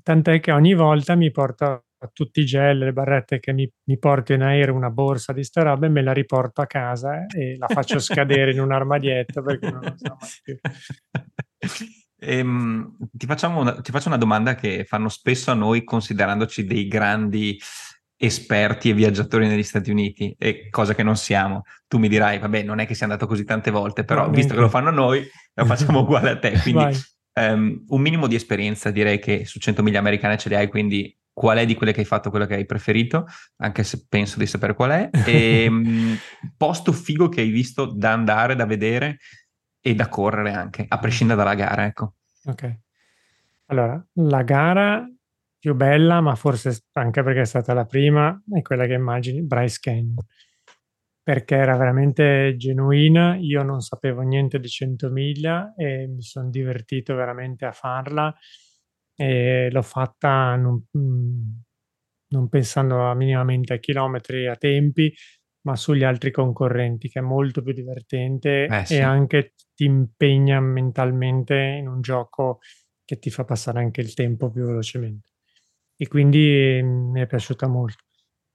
[0.00, 4.32] Tant'è che ogni volta mi porto tutti i gel, le barrette che mi, mi porto
[4.32, 7.66] in aereo, una borsa di sta roba e me la riporto a casa e la
[7.68, 10.56] faccio scadere in un armadietto perché non lo so mai più.
[12.20, 17.58] Ehm, ti, una, ti faccio una domanda che fanno spesso a noi considerandoci dei grandi
[18.20, 21.62] esperti e viaggiatori negli Stati Uniti, e cosa che non siamo.
[21.86, 24.54] Tu mi dirai, vabbè, non è che sia andato così tante volte, però no, visto
[24.54, 25.24] che lo fanno noi,
[25.54, 26.58] lo facciamo uguale a te.
[26.60, 26.98] Quindi
[27.34, 31.16] um, un minimo di esperienza direi che su 100 miglia americane ce le hai, quindi
[31.38, 33.24] qual è di quelle che hai fatto quello che hai preferito,
[33.58, 36.16] anche se penso di sapere qual è, e um,
[36.56, 39.18] posto figo che hai visto da andare, da vedere
[39.80, 42.14] e da correre anche, a prescindere dalla gara, ecco.
[42.46, 42.78] Ok.
[43.66, 45.08] Allora, la gara
[45.60, 49.78] più bella, ma forse anche perché è stata la prima, è quella che immagini, Bryce
[49.80, 50.16] Canyon,
[51.22, 57.14] perché era veramente genuina, io non sapevo niente di 100 miglia e mi sono divertito
[57.14, 58.34] veramente a farla
[59.20, 61.48] e l'ho fatta non, mm,
[62.28, 65.12] non pensando minimamente a chilometri, a tempi,
[65.62, 68.94] ma sugli altri concorrenti, che è molto più divertente eh, sì.
[68.94, 72.60] e anche ti impegna mentalmente in un gioco
[73.04, 75.30] che ti fa passare anche il tempo più velocemente
[75.96, 78.04] e quindi mm, mi è piaciuta molto.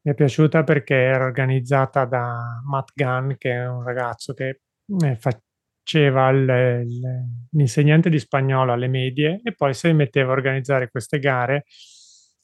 [0.05, 4.61] Mi è piaciuta perché era organizzata da Matt Gunn, che è un ragazzo che
[5.03, 5.15] eh,
[5.83, 11.65] faceva l'insegnante di spagnolo alle medie e poi si metteva a organizzare queste gare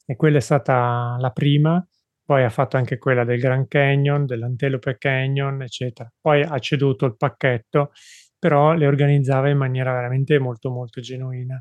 [0.04, 1.84] e quella è stata la prima,
[2.24, 6.12] poi ha fatto anche quella del Grand Canyon, dell'Antelope Canyon, eccetera.
[6.20, 7.92] Poi ha ceduto il pacchetto,
[8.38, 11.60] però le organizzava in maniera veramente molto molto genuina.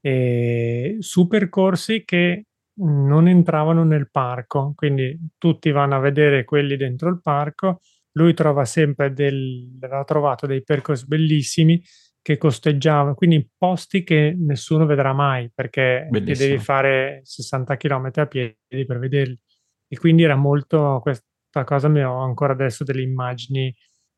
[0.00, 2.46] E su percorsi che
[2.76, 7.80] non entravano nel parco, quindi tutti vanno a vedere quelli dentro il parco.
[8.16, 11.82] Lui trova sempre del, aveva trovato dei percorsi bellissimi
[12.22, 18.84] che costeggiavano, quindi posti che nessuno vedrà mai perché devi fare 60 km a piedi
[18.86, 19.38] per vederli.
[19.86, 23.74] E quindi era molto questa cosa, mi ho ancora adesso delle immagini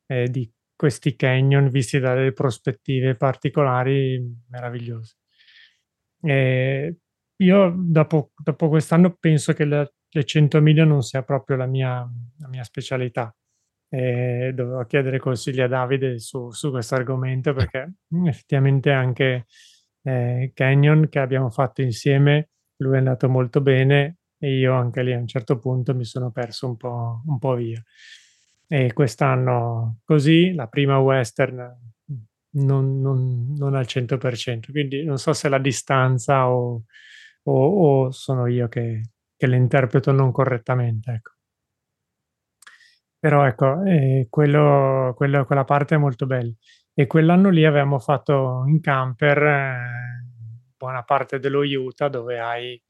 [0.07, 5.17] eh, di questi canyon visti dalle prospettive particolari meravigliose.
[6.21, 6.97] E
[7.37, 12.09] io dopo, dopo quest'anno penso che le, le 100 miglia non sia proprio la mia,
[12.39, 13.35] la mia specialità.
[13.97, 17.95] E dovevo chiedere consigli a Davide su, su questo argomento perché
[18.27, 19.47] effettivamente anche
[20.03, 25.15] eh, Canyon che abbiamo fatto insieme, lui è andato molto bene e io anche lì
[25.15, 27.83] a un certo punto mi sono perso un po', un po via.
[28.69, 31.57] E quest'anno così, la prima western
[32.51, 36.85] non, non, non, al 100%, quindi non so se la distanza o,
[37.45, 39.57] o, o sono io che, che, le
[40.13, 41.13] non correttamente.
[41.13, 41.36] Ecco.
[43.27, 46.53] Però ecco, eh, quello, quello, quella parte è molto bella.
[46.95, 50.27] E quell'anno lì avevamo fatto in camper eh,
[50.77, 52.81] buona parte dello Utah dove hai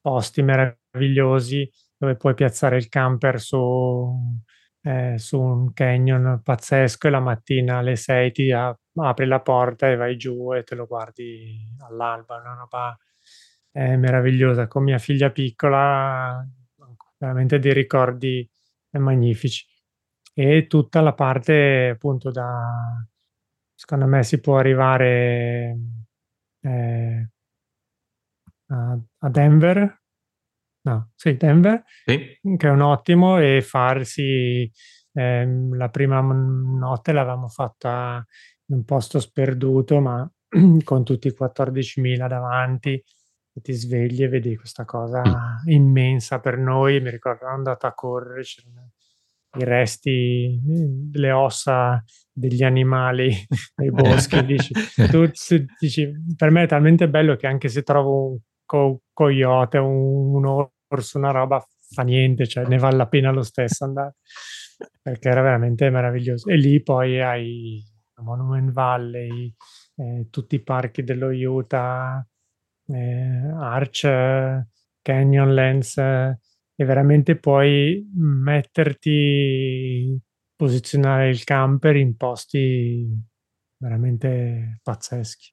[0.00, 4.42] posti meravigliosi dove puoi piazzare il camper su,
[4.82, 9.94] eh, su un canyon pazzesco e la mattina alle 6 ti apri la porta e
[9.94, 12.98] vai giù e te lo guardi all'alba, una roba
[13.70, 14.66] eh, meravigliosa.
[14.66, 16.44] Con mia figlia piccola,
[17.18, 18.50] veramente dei ricordi
[18.98, 19.66] magnifici.
[20.34, 23.06] E tutta la parte appunto da,
[23.74, 25.78] secondo me si può arrivare
[26.60, 27.30] eh,
[28.66, 30.02] a, Denver,
[30.82, 32.38] no, sì, Denver, sì.
[32.56, 34.70] che è un ottimo, e farsi
[35.12, 38.24] eh, la prima notte l'avevamo fatta
[38.66, 40.30] in un posto sperduto, ma
[40.84, 43.02] con tutti i 14.000 davanti,
[43.60, 47.00] ti svegli e vedi questa cosa immensa per noi.
[47.00, 48.90] Mi ricordo, ero andato a correre, c'erano
[49.58, 50.60] i resti,
[51.12, 52.02] le ossa
[52.32, 53.34] degli animali
[53.76, 54.44] nei boschi.
[54.44, 54.72] dici,
[55.10, 59.78] tu, tu, dici, per me è talmente bello che anche se trovo un co- coyote,
[59.78, 64.16] un, un orso, una roba, fa niente, cioè ne vale la pena lo stesso andare,
[65.02, 66.48] perché era veramente meraviglioso.
[66.48, 67.84] E lì poi hai
[68.20, 69.52] Monument Valley,
[69.96, 72.24] eh, tutti i parchi dello Utah,
[72.94, 74.66] eh, Arch,
[75.02, 76.38] Canyonlands, eh,
[76.74, 80.18] e veramente puoi metterti,
[80.56, 83.06] posizionare il camper in posti
[83.76, 85.52] veramente pazzeschi.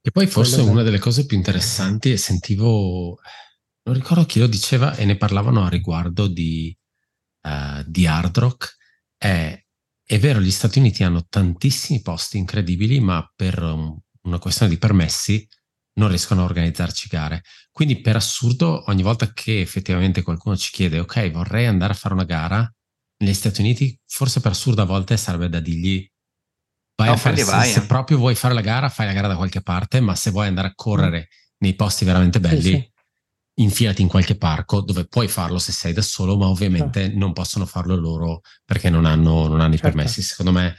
[0.00, 3.18] E poi forse una delle cose più interessanti, e sentivo,
[3.82, 6.76] non ricordo chi lo diceva, e ne parlavano a riguardo di,
[7.42, 8.76] uh, di hard rock,
[9.16, 9.62] è,
[10.04, 14.78] è, vero, gli Stati Uniti hanno tantissimi posti incredibili, ma per un, una questione di
[14.78, 15.46] permessi
[15.98, 17.42] non riescono a organizzarci gare.
[17.70, 22.14] Quindi per assurdo, ogni volta che effettivamente qualcuno ci chiede, ok, vorrei andare a fare
[22.14, 22.72] una gara
[23.18, 26.08] negli Stati Uniti, forse per assurdo a volte sarebbe da dirgli
[26.98, 29.28] Vai no, a fare, se, vai, se, proprio vuoi fare la gara, fai la gara
[29.28, 31.28] da qualche parte, ma se vuoi andare a correre
[31.58, 32.90] nei posti veramente belli, sì, sì.
[33.62, 37.18] infilati in qualche parco dove puoi farlo se sei da solo, ma ovviamente certo.
[37.18, 39.86] non possono farlo loro perché non hanno, non hanno certo.
[39.86, 40.22] i permessi.
[40.22, 40.76] Secondo me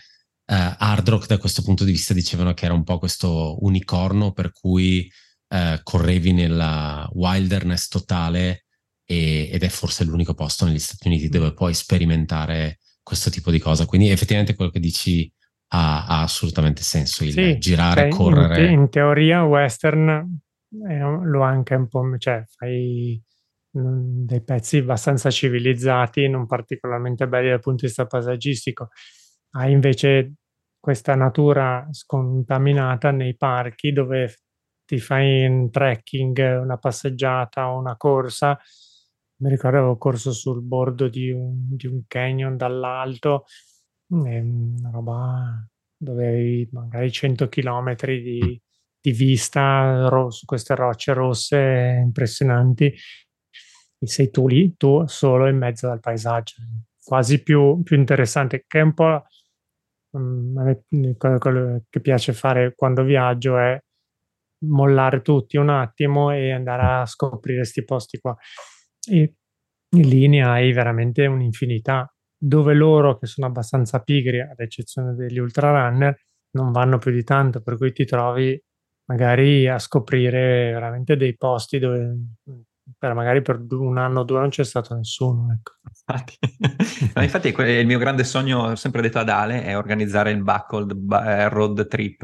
[0.49, 4.31] uh, Hard Rock da questo punto di vista dicevano che era un po' questo unicorno
[4.31, 5.09] per cui
[5.49, 8.65] uh, correvi nella wilderness totale
[9.05, 11.31] e, ed è forse l'unico posto negli Stati Uniti mm.
[11.31, 13.85] dove puoi sperimentare questo tipo di cosa.
[13.85, 15.31] Quindi effettivamente quello che dici
[15.69, 18.65] ha, ha assolutamente senso il sì, girare, cioè, correre.
[18.65, 20.39] In, in, teoria western
[20.87, 23.21] eh, lo anche un po', cioè fai
[23.77, 28.89] mm, dei pezzi abbastanza civilizzati, non particolarmente belli dal punto di vista paesaggistico.
[29.51, 30.33] Hai invece
[30.79, 34.35] questa natura scontaminata nei parchi dove
[34.85, 38.59] ti fai un trekking, una passeggiata o una corsa.
[39.41, 43.45] Mi ricordo avevo corso sul bordo di un, di un canyon dall'alto
[44.09, 48.59] è una roba dove hai magari 100 km di,
[48.99, 55.57] di vista ro- su queste rocce rosse impressionanti e sei tu lì, tu solo in
[55.57, 56.55] mezzo al paesaggio,
[57.03, 59.25] quasi più, più interessante, che è un po'
[60.09, 63.79] quello che piace fare quando viaggio è
[64.65, 68.35] mollare tutti un attimo e andare a scoprire questi posti qua.
[69.09, 69.33] E
[69.95, 76.15] in linea hai veramente un'infinità dove loro, che sono abbastanza pigri, ad eccezione degli ultrarunner,
[76.51, 78.59] non vanno più di tanto, per cui ti trovi
[79.09, 82.15] magari a scoprire veramente dei posti dove
[82.97, 85.51] per magari per un anno o due non c'è stato nessuno.
[85.51, 85.73] Ecco.
[85.89, 86.37] Infatti,
[87.21, 91.87] infatti il mio grande sogno, sempre detto ad Ale, è organizzare il Buckled eh, Road
[91.87, 92.23] Trip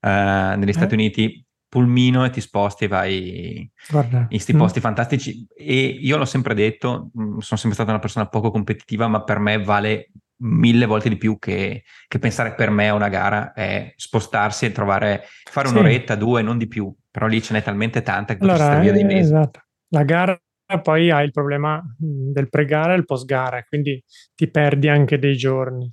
[0.00, 0.72] eh, negli eh?
[0.72, 4.20] Stati Uniti pulmino e ti sposti e vai Guarda.
[4.20, 4.58] in questi mm.
[4.58, 5.46] posti fantastici.
[5.54, 9.38] E io l'ho sempre detto, mm, sono sempre stata una persona poco competitiva, ma per
[9.38, 10.10] me vale
[10.40, 14.72] mille volte di più che, che pensare per me a una gara è spostarsi e
[14.72, 15.74] trovare, fare sì.
[15.74, 16.92] un'oretta, due, non di più.
[17.10, 19.32] Però lì ce n'è talmente tanta che allora, via dei mesi.
[19.32, 19.62] Esatto.
[19.88, 20.40] La gara
[20.82, 24.02] poi hai il problema mm, del pre-gara e il post-gara, quindi
[24.34, 25.90] ti perdi anche dei giorni.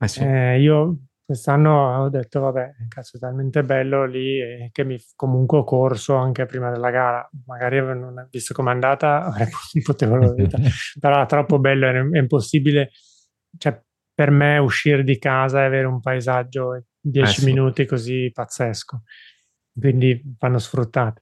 [0.00, 0.22] Eh sì.
[0.22, 5.58] eh, io Quest'anno ho detto, vabbè, cazzo, è talmente bello lì e che mi comunque
[5.58, 7.28] ho corso anche prima della gara.
[7.44, 9.30] Magari non visto com'è andata,
[9.84, 10.06] potuto
[10.98, 12.92] però era troppo bello, è impossibile.
[13.58, 13.78] Cioè,
[14.14, 17.44] per me uscire di casa e avere un paesaggio in 10 eh, sì.
[17.44, 19.02] minuti così pazzesco.
[19.78, 21.20] Quindi vanno sfruttati.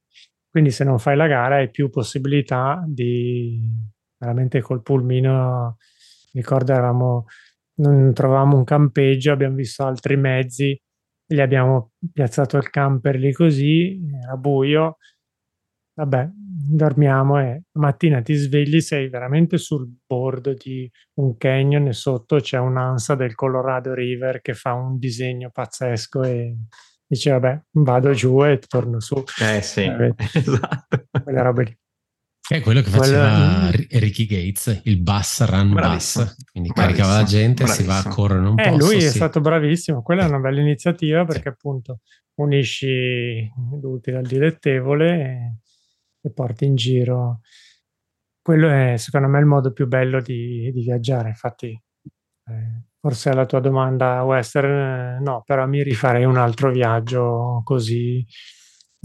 [0.57, 3.61] Quindi se non fai la gara hai più possibilità di
[4.17, 5.77] veramente col pulmino.
[6.33, 7.27] Ricordo eravamo
[7.81, 10.75] non trovavamo un campeggio, abbiamo visto altri mezzi
[11.27, 14.97] gli abbiamo piazzato il camper lì così, era buio,
[15.95, 22.37] vabbè, dormiamo e mattina ti svegli, sei veramente sul bordo di un canyon e sotto
[22.37, 26.57] c'è un'ansa del Colorado River che fa un disegno pazzesco e
[27.07, 29.23] dice vabbè vado giù e torno su.
[29.41, 31.07] Eh sì, eh, esatto.
[31.23, 31.79] Quelle robe lì.
[32.49, 33.87] È quello che faceva quello...
[33.91, 36.25] Ricky Gates, il bus run bravissimo.
[36.25, 36.75] bus, quindi bravissimo.
[36.75, 37.93] caricava la gente, bravissimo.
[37.93, 38.63] si va a correre un po'.
[38.63, 39.07] Eh, lui sì.
[39.07, 41.49] è stato bravissimo, quella è una bella iniziativa perché sì.
[41.49, 42.01] appunto
[42.35, 43.51] unisci
[43.81, 45.57] l'utile al dilettevole e,
[46.21, 47.41] e, porti in giro.
[48.41, 51.67] Quello è secondo me il modo più bello di, di viaggiare, infatti
[52.47, 58.27] eh, forse alla tua domanda western no, però mi rifarei un altro viaggio così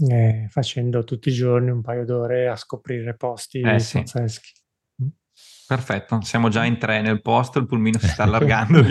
[0.08, 4.50] eh, facendo tutti i giorni un paio d'ore a scoprire posti eh, pazzeschi.
[4.58, 4.61] Mm.
[5.66, 8.82] Perfetto, siamo già in tre nel posto, il pulmino si sta allargando.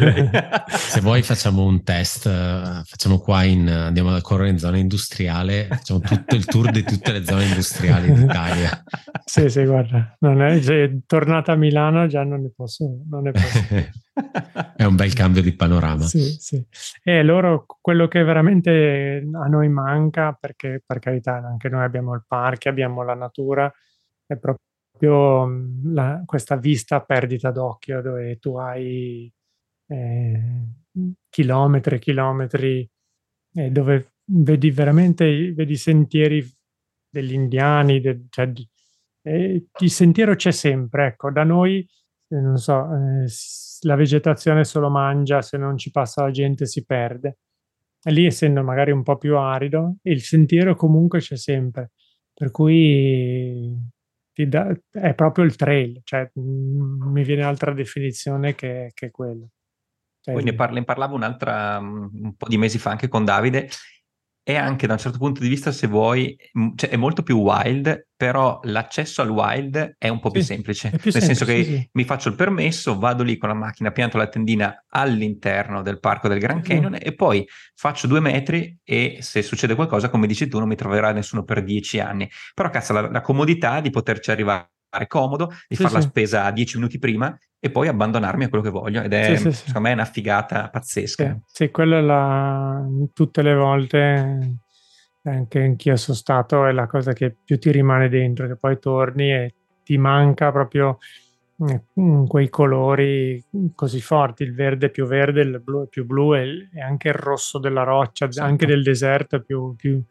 [0.68, 5.99] Se vuoi facciamo un test, facciamo qua in, andiamo a correre in zona industriale, facciamo
[5.99, 8.84] tutto il tour di tutte le zone industriali d'Italia.
[9.23, 13.02] Sì, sì, guarda, non è, cioè, tornata a Milano già non ne posso.
[13.10, 13.60] Non ne posso.
[14.76, 16.03] è un bel cambio di panorama.
[16.03, 16.61] Sì, sì.
[17.02, 22.26] E loro, quello che veramente a noi manca, perché per carità anche noi abbiamo il
[22.27, 23.72] parco, abbiamo la natura,
[24.26, 24.65] è proprio
[25.07, 29.32] mm, la, questa vista a perdita d'occhio dove tu hai
[29.88, 30.41] eh,
[31.30, 32.90] chilometri e chilometri
[33.53, 36.45] eh, dove vedi veramente vedi sentieri
[37.11, 38.52] degli indiani, de, cioè,
[39.23, 41.88] eh, il sentiero c'è sempre, ecco, da noi,
[42.30, 43.26] eh, non so, eh,
[43.82, 47.40] la vegetazione solo mangia, se non ci passa la gente si perde.
[48.03, 51.91] E lì, essendo magari un po' più arido, il sentiero comunque c'è sempre,
[52.34, 53.78] per cui
[54.34, 59.49] da, è proprio il trail, cioè mh, mm, mi viene altra definizione che, che quello.
[60.22, 63.26] Cioè, Poi ne, parla, ne parlavo un'altra mm, un po' di mesi fa anche con
[63.26, 63.70] Davide
[64.52, 66.36] è anche da un certo punto di vista, se vuoi,
[66.76, 70.90] cioè è molto più wild, però l'accesso al wild è un po' sì, più semplice.
[70.90, 71.90] Più Nel semplice, senso che sì.
[71.94, 76.28] mi faccio il permesso, vado lì con la macchina, pianto la tendina all'interno del parco
[76.28, 76.99] del Grand Canyon mm.
[76.99, 81.11] e poi faccio due metri e se succede qualcosa, come dici tu, non mi troverà
[81.11, 82.30] nessuno per dieci anni.
[82.53, 84.69] Però cazzo, la, la comodità di poterci arrivare
[85.07, 85.95] comodo, di sì, fare sì.
[85.95, 89.51] la spesa dieci minuti prima e poi abbandonarmi a quello che voglio ed è sì,
[89.51, 91.39] secondo me è una figata pazzesca.
[91.45, 94.59] Sì, quello è la, tutte le volte
[95.23, 99.31] anche anch'io sono stato è la cosa che più ti rimane dentro, che poi torni
[99.31, 99.53] e
[99.84, 100.97] ti manca proprio
[101.99, 103.43] mm, quei colori
[103.76, 107.84] così forti, il verde più verde, il blu più blu e, anche il rosso della
[107.84, 108.47] roccia, esatto.
[108.47, 110.03] anche del deserto più, più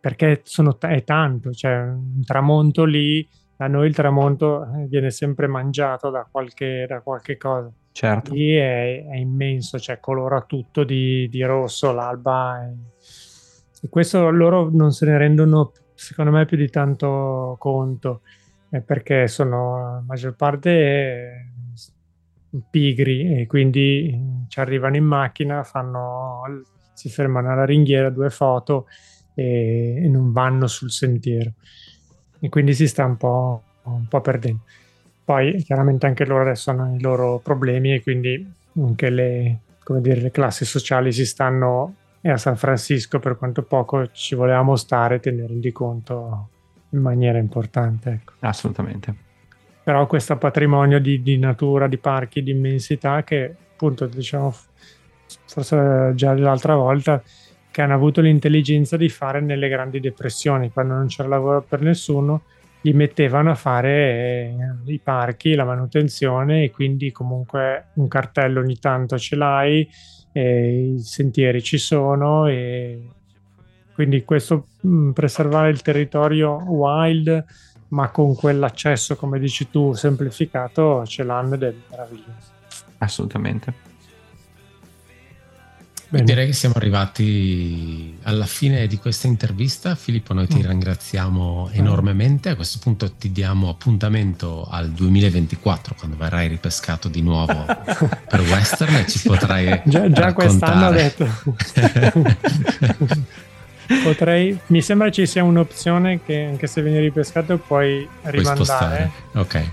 [0.00, 3.26] perché sono, è tanto, cioè un tramonto lì
[3.62, 7.70] a noi il tramonto eh, viene sempre mangiato da qualche, da qualche cosa.
[7.92, 8.32] Certo.
[8.32, 12.64] Lì è, è, immenso, cioè colora tutto di, di rosso l'alba.
[12.64, 12.74] E,
[13.82, 18.22] e, questo loro non se ne rendono, secondo me, più di tanto conto,
[18.70, 26.42] eh, perché sono la maggior parte eh, pigri e quindi ci arrivano in macchina, fanno,
[26.94, 28.86] si fermano alla ringhiera, due foto
[29.34, 31.52] e, e non vanno sul sentiero
[32.44, 34.62] e quindi si sta un po', un po' perdendo.
[35.24, 39.58] Poi chiaramente anche loro adesso hanno i loro problemi e quindi anche le,
[40.00, 44.74] dire, le classi sociali si stanno e a San Francisco per quanto poco ci volevamo
[44.74, 46.48] stare te ne rendi conto
[46.90, 48.10] in maniera importante.
[48.10, 48.32] Ecco.
[48.40, 49.14] Assolutamente.
[49.84, 54.52] Però questo patrimonio di, di, natura, di parchi, di immensità che appunto diciamo
[55.46, 57.22] forse già l'altra volta
[57.72, 62.42] che hanno avuto l'intelligenza di fare nelle grandi depressioni, quando non c'era lavoro per nessuno,
[62.82, 64.56] li mettevano a fare eh,
[64.92, 69.88] i parchi, la manutenzione e quindi comunque un cartello ogni tanto ce l'hai,
[70.34, 73.06] i sentieri ci sono e
[73.92, 77.44] quindi questo mh, mm, preservare il territorio wild
[77.88, 82.50] ma con quell'accesso come dici tu semplificato ce l'hanno ed è meraviglioso.
[82.98, 83.91] Assolutamente.
[86.12, 86.26] Bene.
[86.26, 89.94] Direi che siamo arrivati alla fine di questa intervista.
[89.94, 90.68] Filippo, noi ti mm.
[90.68, 92.50] ringraziamo enormemente.
[92.50, 97.64] A questo punto ti diamo appuntamento al 2024, quando verrai ripescato di nuovo
[98.28, 99.80] per Western e ci potrai.
[99.86, 101.26] Già, già quest'anno ho detto.
[104.04, 109.10] Potrei, mi sembra ci sia un'opzione che anche se vieni ripescato puoi rimandare.
[109.30, 109.70] Puoi ok.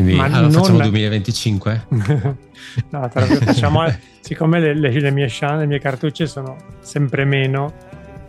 [0.00, 0.52] Quindi allora, non...
[0.52, 1.86] facciamo 2025?
[2.88, 3.84] no, facciamo,
[4.20, 7.72] siccome le, le, le, mie chance, le mie cartucce sono sempre meno,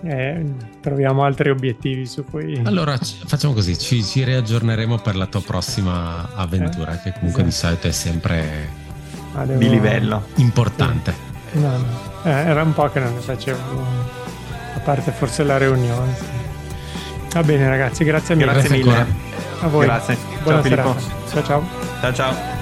[0.03, 0.43] eh,
[0.81, 2.61] troviamo altri obiettivi su cui...
[2.65, 7.43] Allora facciamo così, ci, ci riaggiorneremo per la tua prossima avventura, eh, che comunque esatto.
[7.43, 8.69] di solito è sempre
[9.34, 9.60] ah, devo...
[9.60, 11.14] di livello importante.
[11.52, 11.60] Sì.
[11.60, 12.10] No, no.
[12.23, 13.60] Eh, era un po' che non ne facevo,
[14.76, 16.39] a parte forse la riunione.
[17.31, 18.52] Va bene ragazzi, grazie mille.
[18.52, 19.30] Grazie mille.
[19.61, 19.85] A voi.
[19.85, 20.17] Grazie.
[20.43, 20.95] Buona ciao, serata.
[21.31, 21.63] Ciao ciao.
[22.01, 22.60] Ciao ciao.